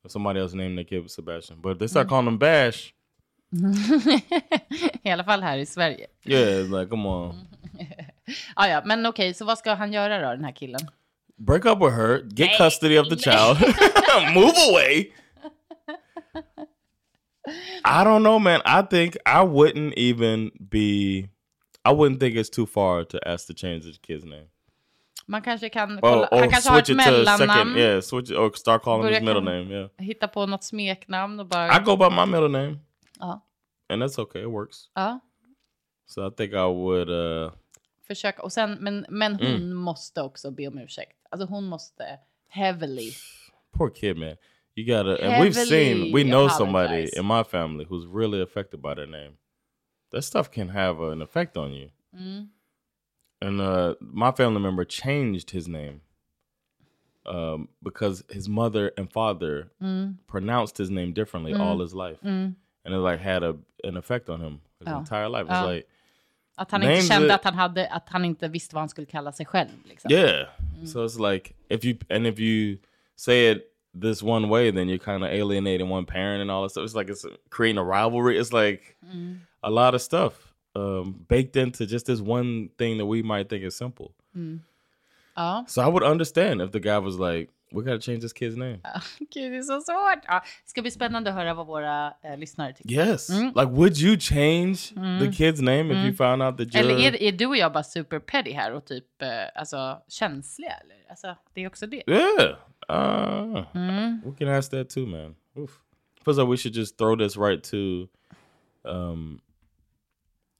Somebody 0.08 0.40
else 0.40 0.56
named 0.56 0.76
their 0.78 0.84
kid 0.84 1.10
Sebastian, 1.10 1.60
but 1.60 1.78
they 1.78 1.88
start 1.88 2.08
calling 2.08 2.28
him 2.28 2.38
Bash. 2.38 2.94
I 5.02 5.10
alla 5.10 5.24
fall 5.24 5.42
här 5.42 5.58
i 5.58 5.66
Sverige. 5.66 6.06
Yeah, 6.24 6.64
it's 6.64 6.80
like 6.80 6.90
come 6.90 7.08
on, 7.08 7.34
Ah, 8.54 8.66
ja, 8.68 8.82
men 8.84 9.06
okej, 9.06 9.34
så 9.34 9.44
vad 9.44 9.58
ska 9.58 9.74
han 9.74 9.92
göra 9.92 10.18
då, 10.20 10.34
den 10.36 10.44
här 10.44 10.52
killen? 10.52 10.80
Break 11.40 11.66
up 11.66 11.78
with 11.80 11.94
her, 11.94 12.20
get 12.34 12.56
custody 12.58 12.96
of 12.96 13.08
the 13.08 13.16
child, 13.16 13.58
move 14.34 14.54
away. 14.68 15.12
I 17.84 18.04
don't 18.04 18.22
know, 18.22 18.38
man. 18.38 18.60
I 18.64 18.82
think 18.82 19.16
I 19.26 19.42
wouldn't 19.42 19.94
even 19.96 20.50
be. 20.70 21.28
I 21.84 21.92
wouldn't 21.92 22.20
think 22.20 22.36
it's 22.36 22.50
too 22.50 22.66
far 22.66 23.04
to 23.04 23.18
ask 23.28 23.46
to 23.46 23.54
change 23.54 23.84
the 23.84 23.98
kid's 24.02 24.24
name. 24.24 24.46
Man 25.26 25.42
kanske 25.42 25.68
kan 25.70 25.98
kolla, 26.00 26.28
or 26.32 26.38
han 26.40 26.50
kanske 26.50 26.70
har 26.70 26.78
ett 26.78 26.86
switch 26.86 26.98
it 27.00 27.04
to 27.04 27.10
mellannamn, 27.10 27.48
second. 27.48 27.76
Yeah, 27.76 28.00
switch 28.00 28.30
it 28.30 28.36
or 28.36 28.50
start 28.56 28.82
calling 28.82 29.12
his 29.14 29.22
middle 29.22 29.40
name. 29.42 29.70
Yeah, 29.70 29.88
hitta 29.98 30.28
på 30.28 30.46
något 30.46 30.64
smeknamn 30.64 31.40
och 31.40 31.46
bara... 31.46 31.76
I 31.76 31.80
go 31.84 31.96
by 31.96 32.08
my 32.10 32.26
middle 32.26 32.48
name, 32.48 32.78
Ja, 33.20 33.40
and 33.88 34.02
that's 34.02 34.18
okay. 34.18 34.42
It 34.42 34.48
works. 34.50 34.76
ja, 34.94 35.20
So 36.06 36.26
I 36.26 36.30
think 36.30 36.52
I 36.52 36.66
would. 36.66 37.08
uh 37.10 37.52
försöka. 38.08 38.42
Och 38.42 38.52
sen, 38.52 38.72
men, 38.80 39.06
men 39.08 39.34
hon 39.34 39.46
Mm. 39.46 39.74
måste 39.76 40.22
också 40.22 40.50
be 40.50 40.68
om 40.68 40.78
ursäkt. 40.78 41.16
Alltså 41.30 41.46
hon 41.46 41.64
måste 41.64 42.18
heavily. 42.48 43.12
Poor 43.72 43.90
kid, 43.90 44.16
man. 44.16 44.36
You 44.74 44.84
gotta, 44.86 45.16
and 45.22 45.42
we've 45.42 45.54
seen, 45.54 46.12
we 46.12 46.24
know 46.24 46.48
somebody 46.48 47.08
in 47.16 47.24
my 47.26 47.42
family 47.42 47.84
who's 47.88 48.06
really 48.06 48.40
affected 48.40 48.80
by 48.80 48.94
their 48.94 49.06
name. 49.06 49.32
That 50.10 50.22
stuff 50.22 50.50
can 50.50 50.68
have 50.68 51.00
an 51.00 51.22
effect 51.22 51.56
on 51.56 51.72
you. 51.72 51.90
Mm. 52.14 52.48
And 53.42 53.60
uh, 53.60 53.94
my 54.00 54.32
family 54.32 54.60
member 54.60 54.84
changed 54.84 55.50
his 55.50 55.66
name 55.68 56.00
um, 57.26 57.68
because 57.82 58.24
his 58.30 58.48
mother 58.48 58.92
and 58.96 59.12
father 59.12 59.70
Mm. 59.80 60.16
pronounced 60.26 60.78
his 60.78 60.90
name 60.90 61.12
differently 61.12 61.52
Mm. 61.52 61.60
all 61.60 61.80
his 61.80 61.94
life, 61.94 62.18
Mm. 62.22 62.54
and 62.84 62.94
it 62.94 62.98
like 62.98 63.20
had 63.20 63.42
a 63.42 63.56
an 63.84 63.96
effect 63.96 64.28
on 64.28 64.40
him 64.40 64.60
his 64.78 64.88
Oh. 64.88 64.98
entire 64.98 65.28
life. 65.28 65.46
It's 65.48 65.60
Oh. 65.60 65.66
like, 65.66 65.88
Att 66.60 66.70
han 66.70 66.82
inte 66.82 67.02
kände 67.06 67.26
it- 67.26 67.32
att 67.34 67.44
han, 67.44 67.54
hade, 67.54 67.88
att 67.88 68.08
han 68.08 68.24
inte 68.24 68.48
visste 68.48 68.74
vad 68.74 68.82
han 68.82 68.88
skulle 68.88 69.06
kalla 69.06 69.32
sig 69.32 69.46
själv. 69.46 69.68
Liksom. 69.84 70.12
yeah. 70.12 70.46
So 70.86 71.04
it's 71.06 71.32
like 71.32 71.52
if 71.68 71.84
you 71.84 71.96
and 72.08 72.26
if 72.26 72.38
you 72.38 72.78
say 73.16 73.50
it 73.52 73.62
this 74.02 74.22
one 74.22 74.48
way, 74.48 74.72
then 74.72 74.88
you're 74.88 75.04
kind 75.04 75.24
of 75.24 75.30
alienating 75.30 75.90
one 75.90 76.06
parent 76.06 76.40
and 76.40 76.50
all 76.50 76.62
that 76.64 76.70
stuff. 76.70 76.84
It's 76.84 76.98
like 76.98 77.12
it's 77.12 77.26
creating 77.50 77.78
a 77.78 77.84
rivalry. 77.84 78.38
It's 78.40 78.52
like 78.66 78.96
Mm. 79.14 79.40
a 79.62 79.70
lot 79.70 79.94
of 79.94 80.00
stuff 80.00 80.32
um, 80.76 81.24
baked 81.28 81.56
into 81.56 81.84
just 81.86 82.06
this 82.06 82.20
one 82.20 82.68
thing 82.78 82.98
that 82.98 83.06
we 83.06 83.22
might 83.22 83.48
think 83.48 83.64
is 83.64 83.76
simple. 83.76 84.10
Ja. 85.36 85.64
So 85.68 85.82
I 85.82 85.86
would 85.88 86.02
understand 86.04 86.60
if 86.62 86.70
the 86.72 86.80
guy 86.80 86.98
was 86.98 87.18
like, 87.18 87.50
"We 87.72 87.82
got 87.82 88.00
to 88.02 88.06
change 88.06 88.20
this 88.20 88.32
kid's 88.32 88.56
name." 88.56 88.80
Gud, 89.18 89.52
det 89.52 89.58
är 89.58 89.62
så 89.62 89.80
svårt. 89.80 90.24
Ja. 90.26 90.42
Det 90.64 90.70
ska 90.70 90.82
bli 90.82 90.90
spännande 90.90 91.30
att 91.30 91.36
höra 91.36 91.54
vad 91.54 91.66
våra 91.66 92.14
eh, 92.22 92.38
lyssnare 92.38 92.72
tycker. 92.72 92.94
Yes. 92.94 93.28
Like, 93.28 93.70
would 93.70 93.98
you 93.98 94.18
change 94.18 94.76
the 95.20 95.44
kid's 95.44 95.62
name 95.62 95.94
if 95.94 96.06
you 96.06 96.14
found 96.14 96.42
out 96.42 96.58
that 96.58 96.68
you're? 96.68 96.78
Eller 96.78 96.98
är, 96.98 97.22
är 97.22 97.32
du 97.32 97.46
och 97.46 97.56
jag 97.56 97.72
bara 97.72 97.84
super 97.84 98.18
petty 98.18 98.52
här 98.52 98.72
och 98.72 98.84
typ 98.84 99.22
eh, 99.22 99.28
alltså, 99.54 100.02
känsliga? 100.08 100.72
Eller? 100.72 100.96
Alltså, 101.10 101.36
det 101.54 101.60
är 101.60 101.66
också 101.66 101.86
det. 101.86 102.02
Yeah. 102.06 102.56
Uh, 102.92 103.64
We 104.24 104.34
can 104.38 104.48
ask 104.48 104.70
that 104.70 104.90
too, 104.90 105.06
man. 105.06 105.36
Oof. 105.56 105.70
Feels 106.24 106.38
like 106.38 106.48
we 106.48 106.56
should 106.56 106.76
just 106.76 106.98
throw 106.98 107.16
this 107.16 107.36
right 107.36 107.62
to 107.64 108.08
um, 108.84 109.40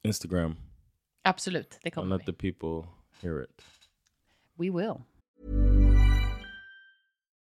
Instagram 0.03 0.55
Absolut, 1.23 1.69
det 1.83 1.89
and 1.89 1.93
kommer 1.93 2.17
let 2.17 2.25
the 2.25 2.33
people 2.33 2.89
hear 3.21 3.41
it. 3.41 3.61
We 4.57 4.69
will. 4.69 5.05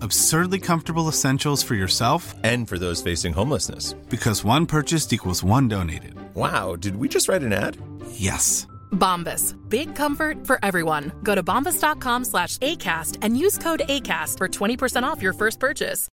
Absurdly 0.00 0.58
comfortable 0.60 1.08
essentials 1.08 1.62
for 1.62 1.74
yourself 1.74 2.34
And 2.44 2.68
for 2.68 2.78
those 2.78 3.02
facing 3.02 3.32
homelessness. 3.32 3.94
because 4.08 4.44
one 4.44 4.66
purchased 4.66 5.12
equals 5.12 5.42
one 5.44 5.68
donated. 5.68 6.14
Wow, 6.34 6.76
did 6.76 6.96
we 6.96 7.08
just 7.08 7.28
write 7.28 7.42
an 7.42 7.52
ad? 7.52 7.76
Yes. 8.12 8.66
Bombas. 8.92 9.54
Big 9.68 9.94
comfort 9.94 10.46
for 10.46 10.58
everyone. 10.62 11.12
Go 11.22 11.34
to 11.34 11.42
bombas.com 11.42 12.24
slash 12.24 12.58
ACAST 12.58 13.18
and 13.22 13.38
use 13.38 13.58
code 13.58 13.80
ACAST 13.88 14.38
for 14.38 14.48
20% 14.48 15.02
off 15.02 15.22
your 15.22 15.32
first 15.34 15.58
purchase. 15.60 16.08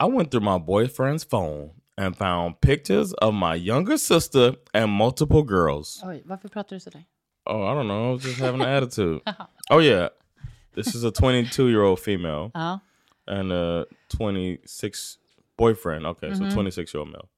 I 0.00 0.06
went 0.06 0.30
through 0.30 0.40
my 0.40 0.58
boyfriend's 0.58 1.24
phone 1.24 1.70
and 1.96 2.16
found 2.16 2.60
pictures 2.60 3.12
of 3.14 3.34
my 3.34 3.54
younger 3.54 3.98
sister 3.98 4.54
and 4.74 4.90
multiple 4.92 5.42
girls. 5.42 6.02
Oj, 6.04 6.22
varför 6.24 6.48
pratar 6.48 6.76
du 6.76 6.80
sådär? 6.80 7.04
Oh, 7.44 7.62
I 7.72 7.74
don't 7.74 7.86
know. 7.88 8.10
I 8.10 8.12
was 8.12 8.22
just 8.22 8.40
having 8.40 8.60
an 8.62 8.68
attitude. 8.82 9.20
Oh 9.70 9.78
yeah, 9.80 10.08
this 10.74 10.94
is 10.94 11.04
a 11.04 11.10
22 11.10 11.68
year 11.68 11.82
old 11.82 11.98
female 12.00 12.50
Ja. 12.54 12.78
and 13.26 13.52
a 13.52 13.86
26 14.08 15.18
boyfriend. 15.56 16.06
Okay, 16.06 16.34
so 16.34 16.50
26 16.50 16.94
year 16.94 17.00
old 17.00 17.10
male, 17.12 17.28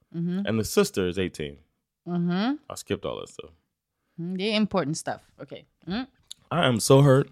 and 0.46 0.58
the 0.58 0.64
sister 0.64 1.08
is 1.08 1.18
18. 1.18 1.56
I 2.06 2.74
skipped 2.76 3.04
all 3.04 3.20
that 3.20 3.28
stuff. 3.28 3.50
Mm, 4.18 4.36
det 4.38 4.44
är 4.52 4.56
important 4.56 4.96
stuff. 4.98 5.20
Okej. 5.38 5.66
Mm. 5.86 6.06
I 6.50 6.66
am 6.66 6.80
so 6.80 7.02
hurt, 7.02 7.28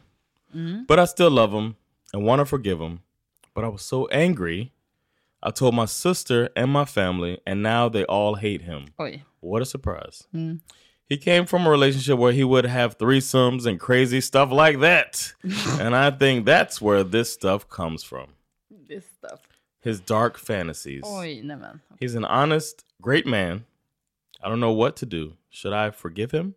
but 0.88 0.98
I 0.98 1.06
still 1.06 1.30
love 1.30 1.52
him 1.52 1.74
and 2.12 2.24
want 2.26 2.40
to 2.40 2.44
forgive 2.46 2.78
him. 2.84 2.98
But 3.54 3.64
I 3.64 3.68
was 3.68 3.82
so 3.82 4.08
angry. 4.08 4.71
I 5.42 5.50
told 5.50 5.74
my 5.74 5.86
sister 5.86 6.48
and 6.54 6.70
my 6.70 6.84
family, 6.84 7.40
and 7.46 7.62
now 7.62 7.88
they 7.88 8.04
all 8.04 8.36
hate 8.36 8.62
him. 8.62 8.86
Oh, 8.98 9.04
Oj. 9.04 9.22
What 9.40 9.62
a 9.62 9.64
surprise. 9.64 10.28
Mm. 10.34 10.60
He 11.08 11.16
came 11.16 11.46
from 11.46 11.66
a 11.66 11.70
relationship 11.70 12.16
where 12.18 12.32
he 12.32 12.44
would 12.44 12.64
have 12.64 12.96
threesomes 12.96 13.66
and 13.66 13.78
crazy 13.78 14.20
stuff 14.20 14.50
like 14.52 14.80
that. 14.80 15.32
and 15.80 15.94
I 15.96 16.10
think 16.10 16.46
that's 16.46 16.80
where 16.80 17.02
this 17.04 17.32
stuff 17.32 17.68
comes 17.68 18.02
from 18.04 18.28
This 18.88 19.04
stuff. 19.18 19.40
his 19.80 20.00
dark 20.00 20.38
fantasies. 20.38 21.02
Oj, 21.04 21.42
nej 21.44 21.58
men. 21.60 21.80
He's 21.98 22.14
an 22.14 22.24
honest, 22.24 22.84
great 23.00 23.26
man. 23.26 23.64
I 24.42 24.48
don't 24.48 24.60
know 24.60 24.72
what 24.72 24.96
to 24.96 25.06
do. 25.06 25.34
Should 25.50 25.72
I 25.72 25.90
forgive 25.90 26.30
him? 26.30 26.54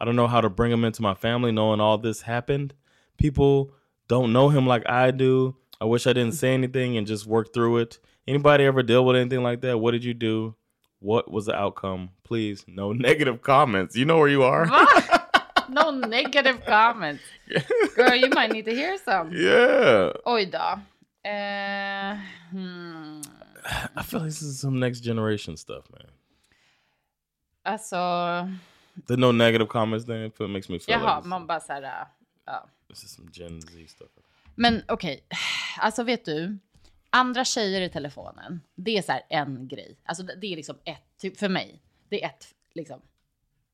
I 0.00 0.04
don't 0.04 0.16
know 0.16 0.26
how 0.26 0.40
to 0.40 0.50
bring 0.50 0.72
him 0.72 0.84
into 0.84 1.02
my 1.02 1.14
family 1.14 1.52
knowing 1.52 1.80
all 1.80 1.96
this 1.98 2.22
happened. 2.22 2.74
People 3.18 3.72
don't 4.08 4.32
know 4.32 4.48
him 4.48 4.66
like 4.66 4.88
I 4.88 5.10
do. 5.10 5.56
I 5.80 5.84
wish 5.84 6.06
I 6.06 6.12
didn't 6.12 6.34
say 6.34 6.52
anything 6.54 6.96
and 6.96 7.06
just 7.06 7.26
work 7.26 7.52
through 7.54 7.78
it. 7.78 7.98
Anybody 8.28 8.64
ever 8.64 8.82
deal 8.82 9.04
with 9.04 9.16
anything 9.16 9.42
like 9.42 9.60
that? 9.62 9.78
What 9.78 9.92
did 9.92 10.04
you 10.04 10.14
do? 10.14 10.54
What 10.98 11.30
was 11.30 11.46
the 11.46 11.54
outcome? 11.54 12.10
Please, 12.24 12.64
no 12.66 12.92
negative 13.08 13.42
comments. 13.42 13.94
You 13.96 14.04
know 14.04 14.18
where 14.18 14.28
you 14.28 14.42
are. 14.42 14.66
No 15.68 15.90
negative 15.90 16.64
comments. 16.64 17.24
Girl, 17.96 18.14
you 18.14 18.28
might 18.30 18.52
need 18.52 18.66
to 18.66 18.70
hear 18.72 18.96
some. 18.98 19.32
yeah. 19.32 20.12
Oj 20.24 20.46
då. 20.50 20.78
Eh, 21.28 22.16
hmm. 22.52 23.20
I 23.96 24.02
feel 24.04 24.20
like 24.20 24.28
this 24.28 24.42
is 24.42 24.60
some 24.60 24.78
next 24.78 25.00
generation 25.00 25.56
stuff, 25.56 25.84
man. 25.90 26.06
Alltså, 27.64 28.48
The 29.06 29.16
no 29.16 29.32
negative 29.32 29.68
comments 29.68 30.04
thing 30.06 30.22
it 30.26 30.40
makes 30.48 30.68
me 30.68 30.78
feel 30.78 30.98
jaha, 30.98 31.04
like 31.04 31.22
this, 31.22 31.28
man 31.30 31.46
bara 31.46 32.06
ja. 32.46 32.60
this 32.88 33.02
is 33.02 33.10
some 33.10 33.26
Gen 33.32 33.60
Z 33.60 33.86
stuff. 33.88 34.08
Men 34.56 34.82
okej, 34.88 35.20
alltså 35.80 36.04
vet 36.04 36.24
du, 36.24 36.58
andra 37.16 37.44
tjejer 37.44 37.80
i 37.80 37.88
telefonen, 37.88 38.60
det 38.74 38.98
är 38.98 39.02
så 39.02 39.12
här 39.12 39.22
en 39.28 39.68
grej. 39.68 39.96
Alltså 40.04 40.22
det 40.22 40.46
är 40.46 40.56
liksom 40.56 40.76
ett, 40.84 41.18
typ 41.18 41.36
för 41.36 41.48
mig, 41.48 41.82
det 42.08 42.22
är 42.22 42.26
ett, 42.28 42.54
liksom, 42.74 43.00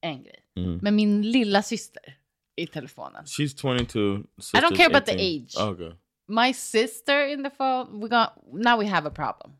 en 0.00 0.22
grej. 0.22 0.44
Mm. 0.56 0.78
Men 0.82 0.96
min 0.96 1.22
lilla 1.22 1.62
syster 1.62 2.16
i 2.56 2.66
telefonen, 2.66 3.24
She's 3.24 3.60
22. 3.60 4.00
I 4.00 4.60
don't 4.60 4.76
care 4.76 4.86
about 4.86 5.06
the 5.06 5.12
18. 5.12 5.20
age. 5.20 5.72
Okay. 5.72 5.92
my 6.26 6.52
sister 6.52 7.26
in 7.26 7.42
the 7.42 7.50
phone, 7.50 8.00
we 8.00 8.08
got, 8.08 8.32
now 8.52 8.80
we 8.80 8.86
have 8.86 9.08
a 9.08 9.10
problem. 9.10 9.56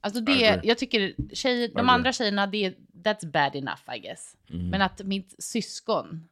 Alltså 0.00 0.20
det, 0.20 0.60
jag 0.64 0.78
tycker 0.78 1.14
tjejer, 1.34 1.68
de 1.74 1.88
andra 1.88 2.12
tjejerna, 2.12 2.46
det, 2.46 2.74
that's 3.04 3.30
bad 3.30 3.56
enough 3.56 3.96
I 3.96 3.98
guess. 3.98 4.36
Men 4.48 4.82
att 4.82 5.02
mitt 5.04 5.34
syskon 5.38 6.28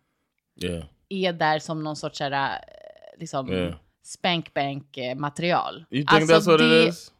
Yeah. 0.63 0.85
är 1.09 1.33
där 1.33 1.59
som 1.59 1.85
någon 1.85 1.97
sorts 1.97 2.19
så 2.19 2.25
här, 2.25 2.55
eh, 2.55 3.21
liksom, 3.21 3.53
Yeah. 3.53 3.75
Spankbank 4.05 5.17
material. 5.17 5.85
You 5.91 6.03
think 6.05 6.13
Alltså, 6.13 6.33
that's 6.35 6.47
what 6.47 6.59
det- 6.59 6.83
it 6.83 6.89
is? 6.89 7.11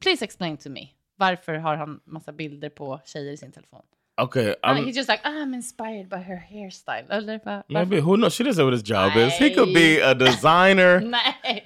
Please 0.00 0.24
explain 0.24 0.56
to 0.56 0.70
me. 0.70 0.88
Varför 1.18 1.54
har 1.54 1.76
han 1.76 2.00
massa 2.04 2.32
bilder 2.32 2.68
på 2.68 3.00
tjejer 3.06 3.32
i 3.32 3.36
sin 3.36 3.52
telefon? 3.52 3.82
Okay. 4.22 4.54
Han- 4.62 4.76
I'm, 4.76 4.84
He's 4.86 4.96
just 4.96 5.08
like, 5.08 5.20
ah, 5.24 5.30
I'm 5.42 5.54
inspired 5.54 6.08
by 6.08 6.16
her 6.16 6.36
hairstyle. 6.50 7.06
Eller 7.10 7.38
va- 7.44 7.62
maybe 7.68 8.00
who 8.00 8.16
knows? 8.16 8.34
She 8.34 8.44
doesn't 8.44 8.54
say 8.56 8.64
what 8.64 8.72
his 8.72 8.82
job 8.82 9.16
is. 9.16 9.32
He 9.38 9.54
could 9.54 9.74
be 9.74 10.00
a 10.00 10.14
designer. 10.14 11.00
Nej. 11.16 11.62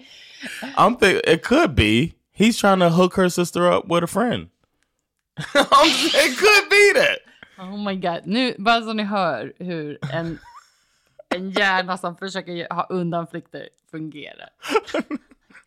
I'm 0.77 0.97
think 0.97 1.21
it 1.27 1.43
could 1.43 1.75
be. 1.75 2.15
He's 2.33 2.59
trying 2.59 2.81
to 2.81 2.91
hook 2.91 3.15
her 3.17 3.29
sister 3.29 3.71
up 3.73 3.85
with 3.89 4.03
a 4.05 4.07
friend. 4.07 4.49
It 5.55 6.39
could 6.39 6.69
be 6.71 6.93
that. 7.01 7.19
Oh 7.59 7.77
my 7.77 7.95
god. 7.95 8.27
Nu, 8.27 8.55
bara 8.59 8.83
så 8.83 8.93
ni 8.93 9.03
hör 9.03 9.53
hur 9.59 9.99
en, 10.13 10.39
en 11.35 11.51
hjärna 11.51 11.97
som 11.99 12.17
försöker 12.17 12.75
ha 12.75 12.87
undanflykter 12.91 13.69
fungerar. 13.91 14.49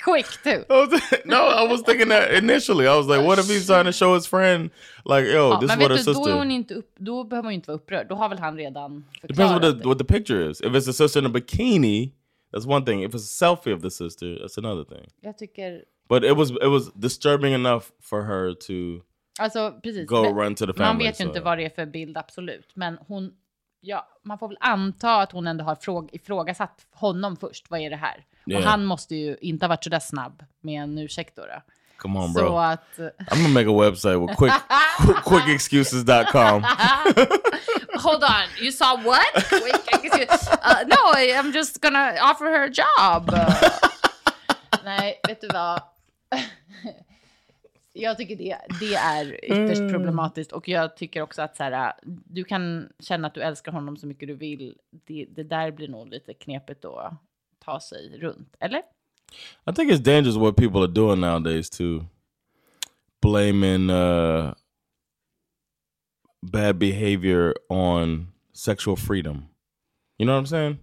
Quick 0.03 0.43
too. 0.43 0.51
I 0.51 0.85
was- 0.85 1.21
no, 1.25 1.35
I 1.35 1.67
was 1.67 1.83
thinking 1.83 2.09
that 2.09 2.31
initially. 2.43 2.85
I 2.87 2.95
was 2.97 3.07
like, 3.07 3.23
what 3.27 3.39
if 3.39 3.45
he's 3.49 3.67
trying 3.67 3.85
to 3.85 3.91
show 3.91 4.15
his 4.15 4.27
friend, 4.27 4.69
like, 5.05 5.25
yo, 5.27 5.49
Ja, 5.51 5.59
this 5.59 5.69
is 5.71 5.77
what 5.77 5.79
vet 5.79 5.89
her 5.91 5.97
du, 5.97 6.03
då, 6.03 6.11
är 6.11 6.13
sister. 6.13 6.33
hon 6.33 6.51
inte 6.51 6.73
upp, 6.73 6.95
då 6.99 7.23
behöver 7.23 7.43
man 7.43 7.51
ju 7.53 7.55
inte 7.55 7.67
vara 7.71 7.75
upprörd. 7.77 8.07
Då 8.09 8.15
har 8.15 8.29
väl 8.29 8.39
han 8.39 8.57
redan 8.57 9.05
Depends 9.21 9.37
förklarat 9.37 9.63
what 9.63 9.81
the 9.81 9.87
what 9.89 9.97
the 9.97 10.03
picture 10.05 10.49
is. 10.51 10.61
If 10.61 10.67
it's 10.73 10.89
a 10.89 10.93
sister 10.93 11.19
in 11.19 11.25
a 11.25 11.29
bikini, 11.29 12.11
that's 12.53 12.67
one 12.67 12.85
thing. 12.85 13.03
If 13.03 13.11
it's 13.13 13.15
a 13.43 13.55
selfie 13.55 13.73
of 13.75 13.81
the 13.81 13.91
sister, 13.91 14.25
that's 14.25 14.57
another 14.57 14.83
thing. 14.83 15.09
Jag 15.21 15.37
tycker, 15.37 15.83
But 16.09 16.23
it 16.23 16.37
was 16.37 16.51
it 16.51 16.69
was 16.69 16.91
disturbing 16.93 17.53
enough 17.53 17.83
for 18.01 18.23
her 18.23 18.53
to 18.53 19.03
alltså 19.39 19.71
precis. 19.83 20.07
go 20.09 20.21
Men- 20.23 20.35
run 20.35 20.55
to 20.55 20.65
the 20.65 20.67
Man 20.67 20.75
family. 20.75 21.05
vet 21.05 21.19
ju 21.19 21.23
so- 21.23 21.27
inte 21.27 21.41
vad 21.41 21.57
det 21.57 21.65
är 21.65 21.69
för 21.69 21.85
bild, 21.85 22.17
absolut. 22.17 22.71
Men 22.75 22.97
hon, 23.07 23.31
ja, 23.83 24.07
man 24.23 24.37
får 24.37 24.47
väl 24.47 24.57
anta 24.59 25.21
att 25.21 25.31
hon 25.31 25.47
ändå 25.47 25.63
har 25.63 25.75
fråg, 25.75 26.09
ifrågasatt 26.13 26.85
honom 26.91 27.37
först. 27.37 27.69
Vad 27.69 27.79
är 27.79 27.89
det 27.89 27.95
här? 27.95 28.25
Yeah. 28.45 28.63
Och 28.63 28.69
han 28.69 28.85
måste 28.85 29.15
ju 29.15 29.37
inte 29.41 29.65
ha 29.65 29.69
varit 29.69 29.83
sådär 29.83 29.99
snabb 29.99 30.45
med 30.61 30.83
en 30.83 30.97
ursäkt 30.97 31.35
då. 31.35 31.41
då. 31.41 31.61
Come 31.97 32.19
on, 32.19 32.33
Så 32.33 32.39
bro. 32.39 32.57
att... 32.57 32.97
I'm 32.97 33.35
gonna 33.35 33.47
make 33.47 33.69
a 33.69 33.89
website 33.89 34.17
with 34.17 34.37
quick 34.37 34.53
quick, 35.05 35.17
quickexcuses.com. 35.17 36.63
Hold 38.03 38.23
on, 38.23 38.47
you 38.61 38.71
saw 38.71 38.95
what? 39.03 39.51
Wait, 39.51 40.29
uh, 40.29 40.83
no, 40.87 41.13
I'm 41.13 41.51
just 41.53 41.81
gonna 41.81 42.13
offer 42.21 42.45
her 42.45 42.65
a 42.65 42.69
job. 42.69 43.31
Nej, 44.83 45.19
vet 45.27 45.41
du 45.41 45.47
vad? 45.47 45.81
Jag 47.95 48.17
tycker 48.17 48.35
det, 48.35 48.57
det 48.79 48.93
är 48.95 49.45
ytterst 49.45 49.93
problematiskt 49.93 50.51
och 50.51 50.67
jag 50.69 50.97
tycker 50.97 51.21
också 51.21 51.41
att 51.41 51.55
så 51.57 51.63
här, 51.63 51.93
du 52.25 52.43
kan 52.43 52.89
känna 52.99 53.27
att 53.27 53.33
du 53.33 53.41
älskar 53.41 53.71
honom 53.71 53.97
så 53.97 54.07
mycket 54.07 54.27
du 54.27 54.35
vill. 54.35 54.77
Det, 54.91 55.25
det 55.29 55.43
där 55.43 55.71
blir 55.71 55.87
nog 55.87 56.07
lite 56.07 56.33
knepigt 56.33 56.81
då 56.81 56.95
att 56.95 57.13
ta 57.65 57.79
sig 57.79 58.17
runt, 58.19 58.55
eller? 58.59 58.79
I 59.69 59.73
think 59.75 59.91
it's 59.91 60.03
dangerous 60.03 60.35
what 60.35 60.55
people 60.55 60.79
are 60.79 60.87
doing 60.87 61.19
nowadays 61.21 61.69
too. 61.69 62.05
blaming 63.21 63.89
uh, 63.89 64.53
bad 66.41 66.77
behavior 66.77 67.53
on 67.69 68.27
sexual 68.53 68.97
freedom. 68.97 69.45
You 70.17 70.25
know 70.27 70.33
what 70.35 70.43
I'm 70.43 70.49
saying? 70.49 70.77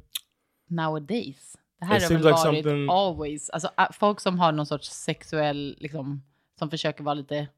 Nowadays. 0.69 1.57
Det 1.81 1.85
här 1.87 1.97
It 1.97 2.03
har 2.03 2.09
seems 2.09 2.25
väl 2.25 2.33
like 2.33 2.45
varit 2.47 2.65
something- 2.67 2.91
always. 2.91 3.51
Alltså 3.51 3.69
ä- 3.77 3.93
folk 3.93 4.21
som 4.21 4.39
har 4.39 4.53
någon 4.53 4.67
sorts 4.67 4.89
sexuell, 4.91 5.77
liksom, 5.81 6.23
som 6.61 6.71
försöker 6.71 7.05
vara 7.05 7.15
lite... 7.15 7.49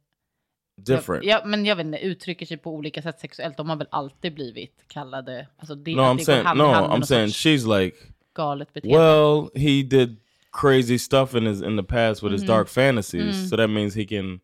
Different. 0.76 1.24
Ja, 1.24 1.42
men 1.46 1.64
jag 1.64 1.76
vet 1.76 1.86
inte, 1.86 1.98
uttrycker 1.98 2.46
sig 2.46 2.56
på 2.56 2.74
olika 2.74 3.02
sätt 3.02 3.20
sexuellt. 3.20 3.56
De 3.56 3.68
har 3.68 3.76
väl 3.76 3.86
alltid 3.90 4.34
blivit 4.34 4.84
kallade... 4.88 5.46
Alltså 5.56 5.74
det, 5.74 5.94
No, 5.96 6.00
I'm 6.00 6.16
det 6.18 6.24
saying 6.24 6.44
no. 6.44 6.64
I'm 6.64 7.02
saying 7.02 7.28
she's 7.28 7.78
like, 7.80 7.96
galet 8.34 8.72
beteende. 8.72 8.98
well, 8.98 9.50
he 9.54 9.82
did 9.82 10.16
crazy 10.52 10.98
stuff 10.98 11.34
in 11.34 11.46
his 11.46 11.62
in 11.62 11.76
the 11.76 11.82
past 11.82 12.22
with 12.22 12.32
his 12.32 12.42
Mm-hmm. 12.42 12.56
dark 12.56 12.68
fantasies, 12.68 13.50
so 13.50 13.56
that 13.56 13.70
means 13.70 13.94
he 13.94 14.04
can 14.06 14.40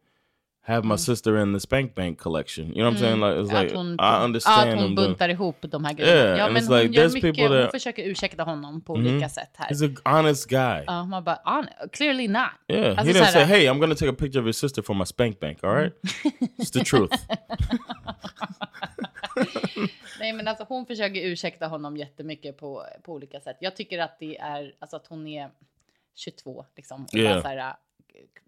have 0.68 0.86
my 0.86 0.96
sister 0.98 1.36
in 1.42 1.52
the 1.54 1.60
Spank 1.60 1.94
Bank 1.94 2.18
collection. 2.20 2.66
You 2.66 2.74
know 2.74 2.84
what 2.84 2.94
I'm 2.94 2.98
saying? 3.00 3.20
Like 3.20 3.40
it's 3.40 3.62
like 3.62 3.74
hon, 3.76 3.94
I 4.00 4.24
understand 4.24 4.70
att 4.70 4.78
hon 4.80 4.94
buntar 4.94 5.28
ihop 5.28 5.56
de 5.70 5.84
här 5.84 5.92
grejerna. 5.94 6.20
Yeah, 6.20 6.38
ja, 6.38 6.48
men 6.50 6.66
hon 6.66 6.78
like, 6.78 6.94
gör 7.00 7.08
mycket, 7.08 7.22
people 7.22 7.42
hon 7.48 7.52
that- 7.56 7.70
försöker 7.70 8.02
ursäkta 8.02 8.42
honom 8.42 8.80
på 8.80 8.92
olika 8.92 9.28
sätt 9.28 9.50
här. 9.56 9.68
He's 9.70 9.84
an 10.04 10.16
honest 10.16 10.48
guy. 10.48 10.84
Ja, 10.86 11.04
man 11.04 11.24
bara, 11.24 11.40
"Hon- 11.44 11.88
clearly 11.92 12.28
not. 12.28 12.42
Yeah, 12.68 12.88
Alltså 12.90 13.04
he 13.04 13.12
didn't 13.12 13.22
här- 13.24 13.32
say, 13.32 13.44
"Hey, 13.44 13.66
I'm 13.68 13.78
gonna 13.78 13.94
take 13.94 14.10
a 14.10 14.14
picture 14.18 14.40
of 14.40 14.44
your 14.44 14.52
sister 14.52 14.82
for 14.82 14.94
my 14.94 15.04
spank 15.06 15.40
bank." 15.40 15.64
All 15.64 15.74
right, 15.74 15.92
it's 16.58 16.72
the 16.72 16.84
truth. 16.84 17.14
Nej, 20.20 20.32
men 20.32 20.48
alltså 20.48 20.64
hon 20.68 20.86
försöker 20.86 21.20
ursäkta 21.20 21.66
honom 21.66 21.96
jättemycket 21.96 22.56
på, 22.58 22.84
på 23.02 23.12
olika 23.12 23.40
sätt. 23.40 23.56
Jag 23.60 23.76
tycker 23.76 23.98
att 23.98 24.16
det 24.20 24.38
är, 24.38 24.72
alltså 24.78 24.96
att 24.96 25.06
hon 25.06 25.26
är 25.26 25.50
22 26.14 26.64
liksom. 26.76 27.06
Yeah. 27.12 27.32
bara 27.34 27.42
så 27.42 27.48
här, 27.48 27.56
uh, 27.56 27.74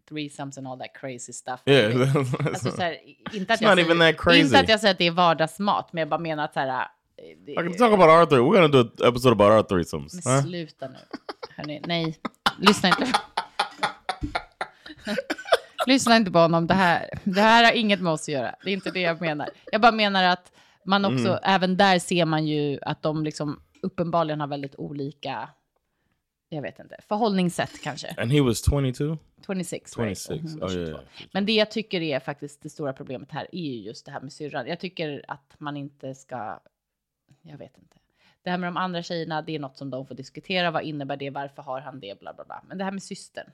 threesomes 0.09 0.59
and 0.59 0.67
all 0.69 0.79
that 0.79 0.95
crazy 1.01 1.33
stuff. 1.33 1.61
Yeah, 1.67 2.17
Alltså 2.47 2.71
så 2.71 2.83
här, 2.83 2.97
inte 3.33 3.53
att 3.55 3.61
jag 3.61 3.77
säger. 3.79 4.35
Inte 4.35 4.59
att 4.59 4.69
jag 4.69 4.81
säger 4.81 4.93
att 4.95 4.99
det 4.99 5.07
är 5.07 5.11
vardagsmat, 5.11 5.93
men 5.93 6.01
jag 6.01 6.09
bara 6.09 6.21
menar 6.21 6.45
att 6.45 6.53
så 6.55 6.61
här, 6.61 6.87
det, 7.47 7.53
I 7.53 7.55
can 7.55 7.73
talk 7.73 7.93
about 7.93 8.09
our 8.09 8.27
three. 8.27 8.39
We're 8.39 8.53
gonna 8.55 8.69
do 8.69 8.79
an 8.81 8.91
episode 9.09 9.33
about 9.33 9.51
our 9.51 9.63
threesomes. 9.63 10.25
Men 10.25 10.35
Huh? 10.35 10.43
sluta 10.43 10.89
nu. 10.89 10.97
Hörrni, 11.57 11.83
nej, 11.87 12.17
lyssna 12.59 12.89
inte. 12.89 13.07
lyssna 15.87 16.17
inte 16.17 16.31
på 16.31 16.39
honom. 16.39 16.67
Det 16.67 16.75
här, 16.75 17.09
det 17.25 17.41
här 17.41 17.65
har 17.65 17.73
inget 17.73 18.01
med 18.01 18.13
oss 18.13 18.23
att 18.23 18.29
göra. 18.29 18.55
Det 18.65 18.71
är 18.71 18.75
inte 18.75 18.91
det 18.91 19.01
jag 19.01 19.21
menar. 19.21 19.49
Jag 19.73 19.81
bara 19.81 19.93
menar 19.93 20.25
att 20.25 20.53
man 20.85 21.05
också, 21.05 21.29
Mm. 21.29 21.39
även 21.43 21.77
där 21.77 21.99
ser 21.99 22.25
man 22.25 22.47
ju 22.47 22.79
att 22.83 23.03
de 23.03 23.25
liksom 23.25 23.61
uppenbarligen 23.83 24.41
har 24.41 24.47
väldigt 24.47 24.75
olika, 24.77 25.49
jag 26.53 26.63
vet 26.63 26.79
inte, 26.79 26.97
förhållningssätt 27.09 27.83
kanske. 27.83 28.15
And 28.19 28.33
he 28.33 28.41
was 28.41 28.71
22. 28.71 29.19
26, 29.47 29.95
26. 29.95 30.31
Right? 30.31 30.43
Var 30.61 30.67
Oh, 30.67 30.73
22. 30.73 30.81
yeah. 30.91 31.01
Men 31.33 31.47
det 31.47 31.53
jag 31.53 31.71
tycker 31.71 32.01
är 32.01 32.21
faktiskt 32.21 32.63
det 32.63 32.71
stora 32.71 32.93
problemet 32.93 33.31
här 33.31 33.47
är 33.53 33.61
ju 33.61 33.81
just 33.81 34.07
det 34.07 34.13
här 34.13 34.21
med 34.21 34.33
syrran. 34.33 34.67
Jag 34.67 34.81
tycker 34.81 35.25
att 35.29 35.55
man 35.59 35.77
inte 35.77 36.15
ska, 36.15 36.61
jag 37.43 37.59
vet 37.59 37.79
inte. 37.79 37.97
Det 38.43 38.51
här 38.51 38.59
med 38.59 38.67
de 38.69 38.77
andra 38.77 39.03
tjejerna, 39.03 39.43
det 39.43 39.55
är 39.55 39.59
något 39.59 39.77
som 39.77 39.91
de 39.91 40.07
får 40.07 40.15
diskutera. 40.15 40.71
Vad 40.71 40.83
innebär 40.83 41.17
det? 41.17 41.31
Varför 41.31 41.63
har 41.63 41.81
han 41.81 42.01
det? 42.01 42.21
Bla 42.21 42.35
bla 42.35 42.45
bla. 42.45 42.63
Men 42.69 42.79
det 42.79 42.85
här 42.85 42.93
med 42.93 43.03
systern. 43.03 43.51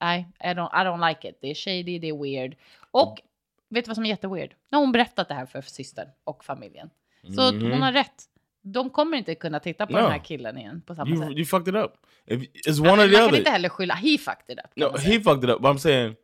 Nej, 0.00 0.28
I 0.40 0.46
don't, 0.46 0.82
I 0.82 0.86
don't 0.86 1.08
like 1.08 1.28
it. 1.28 1.38
Det 1.40 1.50
är 1.50 1.54
shady, 1.54 1.98
det 1.98 2.08
är 2.08 2.22
weird. 2.22 2.56
Och 2.90 3.20
vet 3.68 3.84
du 3.84 3.88
vad 3.88 3.96
som 3.96 4.04
är 4.04 4.08
jätteweird? 4.08 4.50
Nu 4.68 4.76
har 4.76 4.80
hon 4.82 4.92
berättat 4.92 5.28
det 5.28 5.34
här 5.34 5.46
för 5.46 5.62
systern 5.62 6.08
och 6.24 6.44
familjen. 6.44 6.90
Så 7.36 7.42
hon 7.52 7.82
har 7.82 7.92
rätt. 7.92 8.24
De 8.62 8.90
kommer 8.90 9.16
inte 9.16 9.34
kunna 9.34 9.60
titta 9.60 9.86
på 9.86 9.92
No. 9.92 9.98
den 9.98 10.10
här 10.10 10.24
killen 10.24 10.58
igen 10.58 10.82
på 10.86 10.94
samma 10.94 11.10
You 11.10 11.18
sätt. 11.22 11.30
you 11.36 11.44
fucked 11.44 11.68
it 11.74 11.84
up. 11.84 11.92
If 12.26 12.40
it's 12.66 12.80
one 12.80 12.96
men 12.96 13.00
or 13.00 13.02
the 13.04 13.12
man 13.12 13.20
kan 13.20 13.28
other. 13.28 13.38
inte 13.38 13.50
heller 13.50 13.68
skylla, 13.68 13.94
he 13.94 14.18
fucked 14.18 14.44
it 14.48 14.58
up. 14.64 14.74
kan 14.74 14.92
No, 14.92 14.98
he 14.98 15.20
fucked 15.20 15.44
it 15.44 15.50
up. 15.50 15.62
But 15.62 15.70
I'm 15.74 15.78
saying 15.78 16.14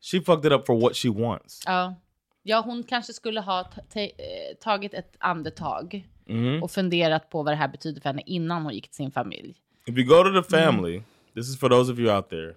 she 0.00 0.20
fucked 0.20 0.44
it 0.46 0.52
up 0.52 0.66
for 0.66 0.80
what 0.80 0.96
she 0.96 1.08
wants. 1.08 1.62
Ja. 1.66 1.94
ja, 2.42 2.60
hon 2.60 2.82
kanske 2.82 3.12
skulle 3.12 3.40
ha 3.40 3.60
eh, 3.94 4.06
tagit 4.60 4.94
ett 4.94 5.16
andetag 5.18 6.08
Mhm. 6.26 6.62
och 6.62 6.70
funderat 6.70 7.30
på 7.30 7.42
vad 7.42 7.52
det 7.52 7.56
här 7.56 7.68
betyder 7.68 8.00
för 8.00 8.08
henne 8.08 8.22
innan 8.26 8.62
hon 8.62 8.74
gick 8.74 8.84
till 8.88 8.96
sin 8.96 9.10
familj. 9.10 9.54
If 9.86 9.98
you 9.98 10.04
go 10.06 10.22
to 10.24 10.42
the 10.42 10.56
family, 10.56 11.02
this 11.34 11.48
is 11.48 11.58
for 11.60 11.68
those 11.68 11.92
of 11.92 11.98
you 11.98 12.16
out 12.16 12.28
there 12.30 12.54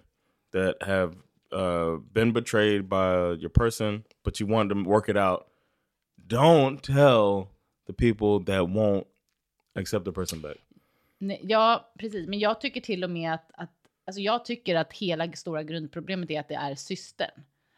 that 0.52 0.88
have 0.88 1.14
uh, 1.54 1.98
been 2.12 2.32
betrayed 2.32 2.84
by 2.88 3.40
your 3.42 3.48
person, 3.48 4.02
but 4.24 4.40
you 4.40 4.50
want 4.52 4.70
to 4.72 4.82
work 4.90 5.08
it 5.08 5.16
out. 5.16 5.40
Don't 6.26 6.78
tell 6.82 7.46
the 7.86 7.92
people 7.92 8.44
that 8.52 8.68
won't 8.68 9.06
accept 9.74 10.04
the 10.04 10.12
person 10.12 10.40
back. 10.40 10.56
Nej, 11.18 11.40
Ja, 11.42 11.92
precis. 11.98 12.28
Men 12.28 12.38
jag 12.38 12.60
tycker 12.60 12.80
till 12.80 13.04
och 13.04 13.10
med 13.10 13.34
att, 13.34 13.50
att 13.54 13.70
alltså 14.06 14.20
jag 14.20 14.44
tycker 14.44 14.76
att 14.76 14.92
hela 14.92 15.32
stora 15.32 15.62
grundproblemet 15.62 16.30
är 16.30 16.40
att 16.40 16.48
det 16.48 16.54
är 16.54 16.74
systern. 16.74 17.30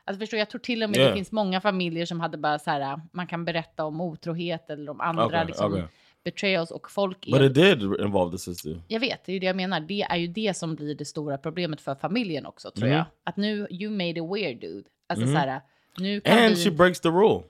Alltså 0.04 0.20
förstår, 0.20 0.38
jag 0.38 0.50
tror 0.50 0.58
till 0.58 0.82
och 0.82 0.90
med 0.90 0.96
Yeah. 0.98 1.08
det 1.10 1.14
finns 1.16 1.32
många 1.32 1.60
familjer 1.60 2.06
som 2.06 2.20
hade 2.20 2.38
bara 2.38 2.58
så 2.58 2.70
här, 2.70 3.00
man 3.12 3.26
kan 3.26 3.44
berätta 3.44 3.84
om 3.84 4.00
otrohet 4.00 4.70
eller 4.70 4.90
om 4.90 5.00
andra 5.00 5.24
Okej, 5.26 5.44
liksom, 5.46 5.72
okej. 5.72 5.84
betrayals 6.24 6.70
och 6.70 6.90
folk 6.90 7.28
är, 7.28 7.42
it 7.42 7.54
did 7.54 7.82
involve 7.82 8.32
the 8.32 8.38
sister. 8.38 8.82
Jag 8.88 9.00
vet, 9.00 9.24
det 9.24 9.32
är 9.32 9.34
ju 9.34 9.38
det 9.40 9.46
jag 9.46 9.56
menar. 9.56 9.80
Det 9.80 10.02
är 10.02 10.16
ju 10.16 10.26
det 10.26 10.56
som 10.56 10.74
blir 10.74 10.94
det 10.94 11.04
stora 11.04 11.38
problemet 11.38 11.80
för 11.80 11.94
familjen 11.94 12.46
också, 12.46 12.70
tror 12.70 12.88
Mhm. 12.88 12.96
jag. 12.96 13.04
Att 13.24 13.36
nu, 13.36 13.66
you 13.70 13.90
made 13.90 14.20
a 14.22 14.34
weird 14.34 14.60
dude. 14.60 14.88
Alltså 15.06 15.26
så 15.26 15.32
här, 15.32 15.60
nu 15.98 16.20
kan 16.20 16.38
And 16.38 16.54
vi... 16.54 16.64
she 16.64 16.70
breaks 16.70 17.00
the 17.00 17.08
rule. 17.08 17.44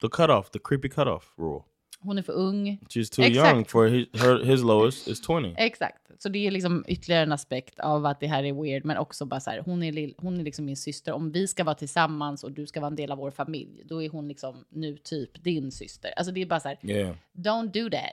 The 0.00 0.08
cutoff, 0.08 0.50
the 0.50 0.58
creepy 0.64 0.88
cutoff 0.88 1.34
rule. 1.38 1.62
Hon 2.02 2.18
är 2.18 2.22
för 2.22 2.32
ung. 2.32 2.78
She's 2.88 3.14
too 3.14 3.24
Exakt. 3.24 3.52
young 3.54 3.64
for 3.64 3.86
his, 3.88 4.06
her, 4.22 4.44
his 4.44 4.62
lowest 4.62 5.08
is 5.08 5.26
20. 5.26 5.54
Exakt. 5.56 6.10
Så 6.18 6.28
det 6.28 6.46
är 6.46 6.50
liksom 6.50 6.84
ytterligare 6.88 7.22
en 7.22 7.32
aspekt 7.32 7.80
av 7.80 8.06
att 8.06 8.20
det 8.20 8.26
här 8.26 8.44
är 8.44 8.62
weird, 8.62 8.84
men 8.84 8.96
också 8.96 9.24
bara 9.24 9.40
så 9.40 9.50
här, 9.50 9.58
hon 9.64 9.82
är, 9.82 9.92
lill, 9.92 10.14
hon 10.18 10.40
är 10.40 10.44
liksom 10.44 10.64
min 10.64 10.76
syster. 10.76 11.12
Om 11.12 11.32
vi 11.32 11.48
ska 11.48 11.64
vara 11.64 11.74
tillsammans 11.74 12.44
och 12.44 12.52
du 12.52 12.66
ska 12.66 12.80
vara 12.80 12.88
en 12.90 12.96
del 12.96 13.12
av 13.12 13.18
vår 13.18 13.30
familj, 13.30 13.82
då 13.84 14.02
är 14.02 14.08
hon 14.08 14.28
liksom 14.28 14.64
nu 14.68 14.96
typ 14.96 15.44
din 15.44 15.72
syster. 15.72 16.12
Alltså 16.16 16.32
det 16.32 16.42
är 16.42 16.46
bara 16.46 16.60
så 16.60 16.68
här, 16.68 16.78
Yeah. 16.82 17.16
don't 17.32 17.66
do 17.82 17.90
that. 17.90 18.12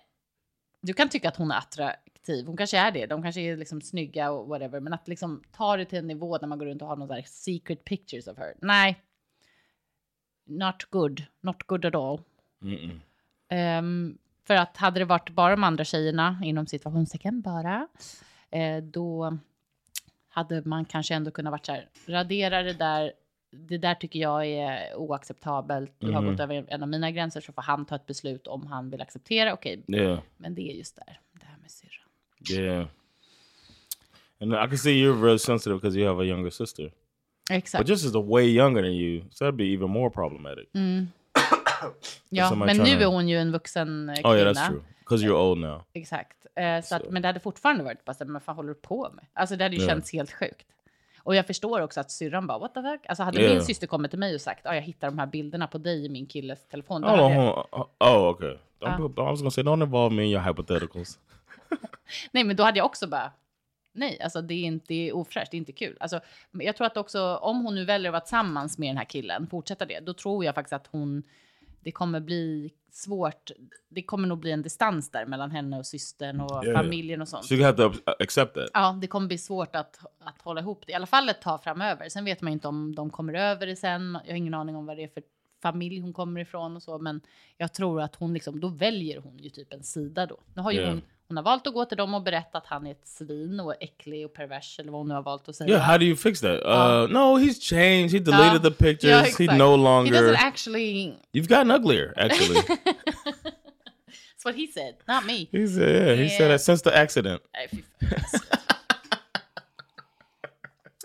Du 0.81 0.93
kan 0.93 1.09
tycka 1.09 1.29
att 1.29 1.35
hon 1.37 1.51
är 1.51 1.57
attraktiv, 1.57 2.45
hon 2.45 2.57
kanske 2.57 2.77
är 2.77 2.91
det, 2.91 3.05
de 3.05 3.23
kanske 3.23 3.41
är 3.41 3.57
liksom 3.57 3.81
snygga 3.81 4.31
och 4.31 4.47
whatever, 4.47 4.79
men 4.79 4.93
att 4.93 5.07
liksom 5.07 5.43
ta 5.51 5.77
det 5.77 5.85
till 5.85 5.97
en 5.99 6.07
nivå 6.07 6.37
där 6.37 6.47
man 6.47 6.59
går 6.59 6.65
runt 6.65 6.81
och 6.81 6.87
har 6.87 6.95
någon 6.95 7.07
så 7.07 7.13
här 7.13 7.23
secret 7.27 7.83
pictures 7.83 8.27
of 8.27 8.37
her. 8.37 8.53
Nej. 8.61 9.01
Not 10.45 10.83
good, 10.89 11.23
not 11.41 11.63
good 11.63 11.85
at 11.85 11.95
all. 11.95 12.21
Mm-mm. 12.61 12.99
Ehm, 13.49 14.17
för 14.47 14.55
att 14.55 14.77
hade 14.77 14.99
det 14.99 15.05
varit 15.05 15.29
bara 15.29 15.51
de 15.55 15.63
andra 15.63 15.83
tjejerna, 15.83 16.41
inom 16.43 16.67
situationstecken 16.67 17.41
bara, 17.41 17.87
eh, 18.51 18.77
då 18.83 19.37
hade 20.29 20.61
man 20.65 20.85
kanske 20.85 21.15
ändå 21.15 21.31
kunnat 21.31 21.51
varit 21.51 21.65
så 21.65 21.71
här, 21.71 21.89
radera 22.07 22.63
det 22.63 22.73
där, 22.73 23.13
det 23.51 23.77
där 23.77 23.95
tycker 23.95 24.19
jag 24.19 24.45
är 24.45 24.95
oacceptabelt. 24.95 25.91
Du 25.99 26.11
har 26.11 26.21
Mhm. 26.21 26.31
gått 26.31 26.39
över 26.39 26.65
en 26.67 26.83
av 26.83 26.89
mina 26.89 27.11
gränser 27.11 27.41
så 27.41 27.51
får 27.53 27.61
han 27.61 27.85
ta 27.85 27.95
ett 27.95 28.05
beslut 28.05 28.47
om 28.47 28.67
han 28.67 28.89
vill 28.89 29.01
acceptera. 29.01 29.53
Okej, 29.53 29.83
Yeah. 29.87 30.19
men 30.37 30.55
det 30.55 30.61
är 30.71 30.73
just 30.75 30.95
där, 30.95 31.19
det 31.33 31.45
här 31.45 31.57
med 31.61 31.71
syrran. 31.71 32.63
Yeah. 32.65 32.87
And 34.39 34.53
I 34.53 34.55
can 34.69 34.77
see 34.77 34.91
you're 34.91 35.21
really 35.23 35.39
sensitive 35.39 35.75
because 35.79 35.99
you 35.99 36.07
have 36.07 36.23
a 36.23 36.25
younger 36.25 36.49
sister. 36.49 36.91
Exakt. 37.49 37.81
But 37.81 37.89
just 37.89 38.05
as 38.05 38.15
a 38.15 38.21
way 38.21 38.43
younger 38.55 38.81
than 38.83 38.91
you, 38.93 39.23
so 39.31 39.45
that'd 39.45 39.55
be 39.57 39.63
even 39.73 39.89
more 39.89 40.09
problematic. 40.09 40.69
ja, 42.29 42.55
men 42.55 42.77
nu 42.77 42.89
är 43.01 43.05
hon 43.05 43.29
ju 43.29 43.37
en 43.37 43.51
vuxen 43.51 44.09
eh, 44.09 44.15
kvinna. 44.15 44.29
Oh 44.29 44.37
yeah, 44.37 44.53
that's 44.53 44.67
true. 44.67 44.81
Because 44.99 45.25
you're 45.25 45.49
old 45.51 45.59
now. 45.59 45.83
Exakt. 45.93 46.37
Eh, 46.55 46.81
så 46.81 46.95
att, 46.95 47.09
men 47.09 47.21
det 47.21 47.27
hade 47.27 47.39
fortfarande 47.39 47.83
varit 47.83 48.05
bara 48.05 48.13
så 48.13 48.25
men 48.25 48.33
vad 48.33 48.43
fan 48.43 48.55
håller 48.55 48.69
du 48.69 48.75
på 48.75 49.09
med? 49.15 49.25
Alltså 49.33 49.55
det 49.55 49.63
hade 49.63 49.75
ju 49.75 49.81
Ja. 49.81 49.87
känts 49.87 50.13
helt 50.13 50.31
sjukt. 50.33 50.65
Och 51.19 51.35
jag 51.35 51.47
förstår 51.47 51.81
också 51.81 51.99
att 51.99 52.11
syrran 52.11 52.47
bara, 52.47 52.57
what 52.57 52.73
the 52.73 52.81
fuck? 52.81 53.01
Alltså 53.07 53.23
hade 53.23 53.41
Ja. 53.41 53.49
min 53.53 53.61
syster 53.63 53.87
kommit 53.87 54.11
till 54.11 54.19
mig 54.19 54.35
och 54.35 54.41
sagt, 54.41 54.61
ja 54.63 54.75
jag 54.75 54.81
hittar 54.81 55.07
de 55.07 55.19
här 55.19 55.25
bilderna 55.25 55.67
på 55.67 55.77
dig 55.77 56.05
i 56.05 56.09
min 56.09 56.25
killes 56.25 56.67
telefon. 56.67 57.05
Oh, 57.05 57.09
jag, 57.33 57.67
on. 57.71 57.85
Oh, 57.99 58.27
okay. 58.29 58.57
Ah. 58.81 58.97
put- 58.97 59.11
I 59.11 59.21
was 59.31 59.39
gonna 59.39 59.51
say, 59.51 59.63
don't 59.63 59.83
involve 59.83 60.15
me 60.15 60.23
in 60.23 60.29
your 60.31 60.41
hypotheticals. 60.41 61.19
nej 62.31 62.43
men 62.43 62.55
då 62.55 62.63
hade 62.63 62.77
jag 62.77 62.85
också 62.85 63.07
bara, 63.07 63.31
nej 63.93 64.21
alltså 64.21 64.41
det 64.41 64.53
är 64.53 64.63
inte 64.63 65.11
ofräscht, 65.11 65.51
det 65.51 65.57
är 65.57 65.59
inte 65.59 65.71
kul. 65.71 65.97
Alltså, 65.99 66.19
jag 66.51 66.75
tror 66.75 66.87
att 66.87 66.97
också 66.97 67.35
om 67.35 67.65
hon 67.65 67.75
nu 67.75 67.85
väljer 67.85 68.09
att 68.09 68.13
vara 68.13 68.21
tillsammans 68.21 68.77
med 68.77 68.89
den 68.89 68.97
här 68.97 69.05
killen, 69.05 69.47
fortsätta 69.47 69.85
det, 69.85 69.99
då 69.99 70.13
tror 70.13 70.45
jag 70.45 70.55
faktiskt 70.55 70.73
att 70.73 70.87
hon, 70.91 71.23
det 71.87 71.91
kommer 71.91 72.19
bli 72.19 72.73
svårt, 72.91 73.51
det 73.89 74.03
kommer 74.03 74.27
nog 74.27 74.39
bli 74.39 74.51
en 74.51 74.61
distans 74.61 75.11
där 75.11 75.25
mellan 75.25 75.51
henne 75.51 75.77
och 75.77 75.85
systern 75.85 76.41
och 76.41 76.65
ja. 76.65 76.73
familjen 76.77 77.21
och 77.21 77.27
sånt. 77.27 77.45
So 77.45 77.53
you 77.53 77.63
have 77.63 77.77
to 77.77 77.99
accept 78.19 78.53
that. 78.53 78.69
Ja, 78.73 78.97
det 79.01 79.07
kommer 79.07 79.27
bli 79.27 79.37
svårt 79.37 79.75
att, 79.75 79.99
att 80.19 80.41
hålla 80.41 80.61
ihop 80.61 80.83
det. 80.85 80.91
I 80.91 80.95
alla 80.95 81.05
fall 81.05 81.29
ett 81.29 81.41
tag 81.41 81.63
framöver. 81.63 82.09
Sen 82.09 82.25
vet 82.25 82.41
man 82.41 82.51
ju 82.51 82.53
inte 82.53 82.67
om 82.67 82.95
de 82.95 83.09
kommer 83.09 83.33
över 83.33 83.67
det 83.67 83.75
sen. 83.75 84.19
Jag 84.25 84.31
har 84.31 84.37
ingen 84.37 84.53
aning 84.53 84.75
om 84.75 84.85
vad 84.85 84.97
det 84.97 85.03
är 85.03 85.07
för 85.07 85.23
familj 85.61 85.99
hon 85.99 86.13
kommer 86.13 86.41
ifrån 86.41 86.75
och 86.75 86.83
så. 86.83 86.97
Men 86.99 87.21
jag 87.57 87.73
tror 87.73 88.01
att 88.01 88.15
hon 88.15 88.33
liksom, 88.33 88.59
då 88.59 88.67
väljer 88.67 89.17
hon 89.19 89.37
ju 89.37 89.49
typ 89.49 89.73
en 89.73 89.83
sida 89.83 90.25
då. 90.25 90.37
Nu 90.55 90.61
har 90.61 90.71
ju 90.71 90.77
Yeah. 90.79 90.89
hon, 90.89 91.01
hon 91.27 91.37
har 91.37 91.43
valt 91.43 91.67
att 91.67 91.73
gå 91.73 91.85
till 91.85 91.97
dem 91.97 92.13
och 92.13 92.21
berätta 92.23 92.57
att 92.57 92.65
han 92.67 92.87
är 92.87 92.91
ett 92.91 93.07
svin 93.07 93.59
och 93.59 93.73
äcklig 93.79 94.25
och 94.25 94.33
pervers 94.33 94.79
eller 94.79 94.91
vad 94.91 94.99
hon 95.01 95.07
nu 95.07 95.13
har 95.13 95.21
valt 95.23 95.49
att 95.49 95.55
säga. 95.55 95.69
Yeah, 95.69 95.81
how 95.83 95.97
do 95.97 96.05
you 96.05 96.15
fix 96.15 96.41
that? 96.41 96.59
Uh, 96.65 96.69
Uh, 96.71 97.07
no, 97.09 97.37
he's 97.39 97.59
changed. 97.61 98.11
He 98.11 98.19
deleted 98.19 98.61
the 98.63 98.71
pictures. 98.71 99.39
Ja, 99.39 99.45
he 99.45 99.57
no 99.57 99.71
He 99.71 99.77
longer. 99.77 100.13
doesn't 100.13 100.35
actually, 100.47 101.13
You've 101.33 101.47
gotten 101.47 101.71
uglier, 101.71 102.13
actually. 102.17 102.61
that's 104.33 104.45
what 104.45 104.55
he 104.55 104.67
said, 104.67 104.95
not 105.07 105.25
me. 105.25 105.47
he 105.51 105.67
said, 105.67 106.07
yeah, 106.07 106.15
he 106.23 106.29
said 106.29 106.39
Yeah. 106.39 106.47
that 106.49 106.61
since 106.61 106.81
the 106.83 106.95
accident. 106.97 107.41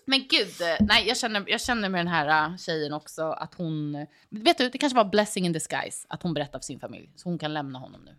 Men 0.07 0.19
gud, 0.29 0.61
eh, 0.61 0.77
nej, 0.87 1.09
jag 1.09 1.17
känner, 1.17 1.45
jag 1.47 1.61
känner 1.61 1.89
med 1.89 1.99
den 2.01 2.09
här 2.09 2.51
eh, 2.51 2.57
tjejen 2.57 2.93
också 2.93 3.23
att 3.23 3.55
hon... 3.55 3.95
eh, 3.95 4.07
Vet 4.31 4.59
du, 4.59 4.69
det 4.69 4.79
kanske 4.79 4.97
var 4.97 5.05
blessing 5.05 5.47
in 5.47 5.53
disguise 5.53 6.07
att 6.09 6.23
hon 6.23 6.35
berättar 6.35 6.59
för 6.59 6.65
sin 6.65 6.81
familj. 6.81 7.11
Så 7.17 7.29
hon 7.29 7.39
kan 7.39 7.55
lämna 7.55 7.79
honom 7.79 8.01
nu. 8.05 8.17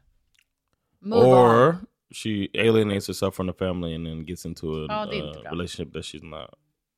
Move 1.00 1.26
or 1.28 1.68
on. 1.70 1.76
she 2.14 2.48
alienates 2.54 3.08
herself 3.08 3.36
from 3.36 3.48
the 3.48 3.54
family 3.54 3.96
and 3.96 4.06
then 4.06 4.26
gets 4.26 4.46
into 4.46 4.68
a 4.68 4.86
Ja, 4.90 5.06
uh, 5.06 5.52
relationship 5.52 5.94
that 5.94 6.04
she's 6.04 6.24
not 6.24 6.50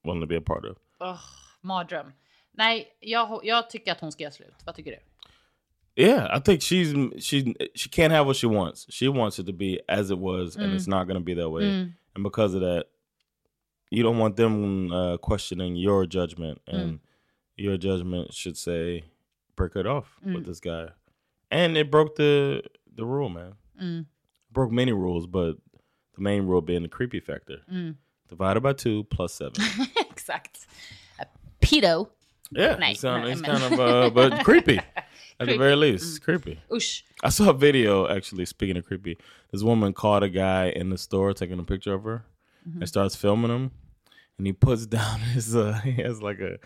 willing 0.04 0.22
to 0.22 0.28
be 0.28 0.38
a 0.38 0.42
part 0.46 0.66
of. 0.66 0.78
Ugh, 1.00 1.20
mardröm. 1.62 2.12
Nej, 2.52 2.88
jag, 3.00 3.40
jag 3.44 3.70
tycker 3.70 3.92
att 3.92 4.02
hon 4.02 4.12
ska 4.12 4.24
göra 4.24 4.32
slut. 4.34 4.56
Vad 4.66 4.76
tycker 4.76 4.92
du? 4.92 4.98
Yeah, 6.04 6.38
I 6.38 6.42
think 6.42 6.62
she's 6.62 6.94
she 7.22 7.54
she 7.76 7.90
can't 7.90 8.12
have 8.12 8.26
what 8.26 8.36
she 8.38 8.48
wants. 8.48 8.86
She 8.94 9.08
wants 9.08 9.40
it 9.40 9.46
to 9.48 9.54
be 9.54 9.80
as 9.88 10.12
it 10.12 10.18
was, 10.18 10.58
and 10.58 10.74
it's 10.74 10.88
not 10.90 11.08
going 11.08 11.20
to 11.20 11.26
be 11.26 11.36
that 11.36 11.50
way. 11.52 11.66
And 12.16 12.24
because 12.24 12.56
of 12.56 12.62
that, 12.62 12.84
you 13.96 14.04
don't 14.04 14.18
want 14.18 14.36
them 14.36 14.92
uh, 14.92 15.18
questioning 15.18 15.76
your 15.76 16.06
judgment, 16.06 16.62
and 16.68 17.00
your 17.56 17.78
judgment 17.78 18.34
should 18.34 18.58
say 18.58 19.04
break 19.56 19.76
it 19.76 19.88
off 19.88 20.18
with 20.24 20.46
this 20.46 20.60
guy. 20.60 20.90
And 21.52 21.78
it 21.78 21.90
broke 21.90 22.16
the 22.16 22.62
the 22.94 23.06
rule, 23.06 23.30
man. 23.30 24.06
Broke 24.52 24.72
many 24.72 24.92
rules, 24.94 25.28
but 25.28 25.58
the 26.16 26.22
main 26.22 26.46
rule 26.48 26.62
being 26.62 26.84
the 26.84 26.90
creepy 26.90 27.20
factor. 27.20 27.60
Divided 28.30 28.62
by 28.62 28.74
two 28.74 29.04
plus 29.06 29.34
seven. 29.34 29.54
Exakt. 30.10 30.66
Uh, 31.20 31.26
Pedo. 31.62 32.10
Yeah, 32.52 32.78
it's, 32.80 33.02
kind, 33.02 33.24
nej, 33.26 33.32
it's 33.32 33.42
kind 33.42 33.64
of 33.64 33.80
uh, 33.80 34.10
but 34.12 34.44
creepy. 34.50 34.80
At 35.40 35.48
the 35.48 35.58
very 35.58 35.76
least, 35.76 36.22
creepy. 36.24 36.60
Usch. 36.72 37.04
I 37.24 37.30
saw 37.30 37.50
a 37.50 37.54
video 37.54 38.08
actually. 38.08 38.46
Speaking 38.46 38.78
of 38.78 38.86
creepy, 38.86 39.18
this 39.52 39.64
woman 39.64 39.94
caught 39.94 40.24
a 40.24 40.30
guy 40.30 40.70
in 40.70 40.90
the 40.90 40.98
store 40.98 41.34
taking 41.34 41.60
a 41.60 41.64
picture 41.64 41.94
of 41.94 42.04
her, 42.04 42.24
and 42.80 42.88
starts 42.88 43.16
filming 43.16 43.52
him, 43.52 43.72
and 44.38 44.48
he 44.48 44.54
puts 44.54 44.86
down 44.98 45.20
his. 45.34 45.56
Uh, 45.56 45.74
he 45.84 45.92
has 46.04 46.22
like 46.22 46.40
a 46.42 46.58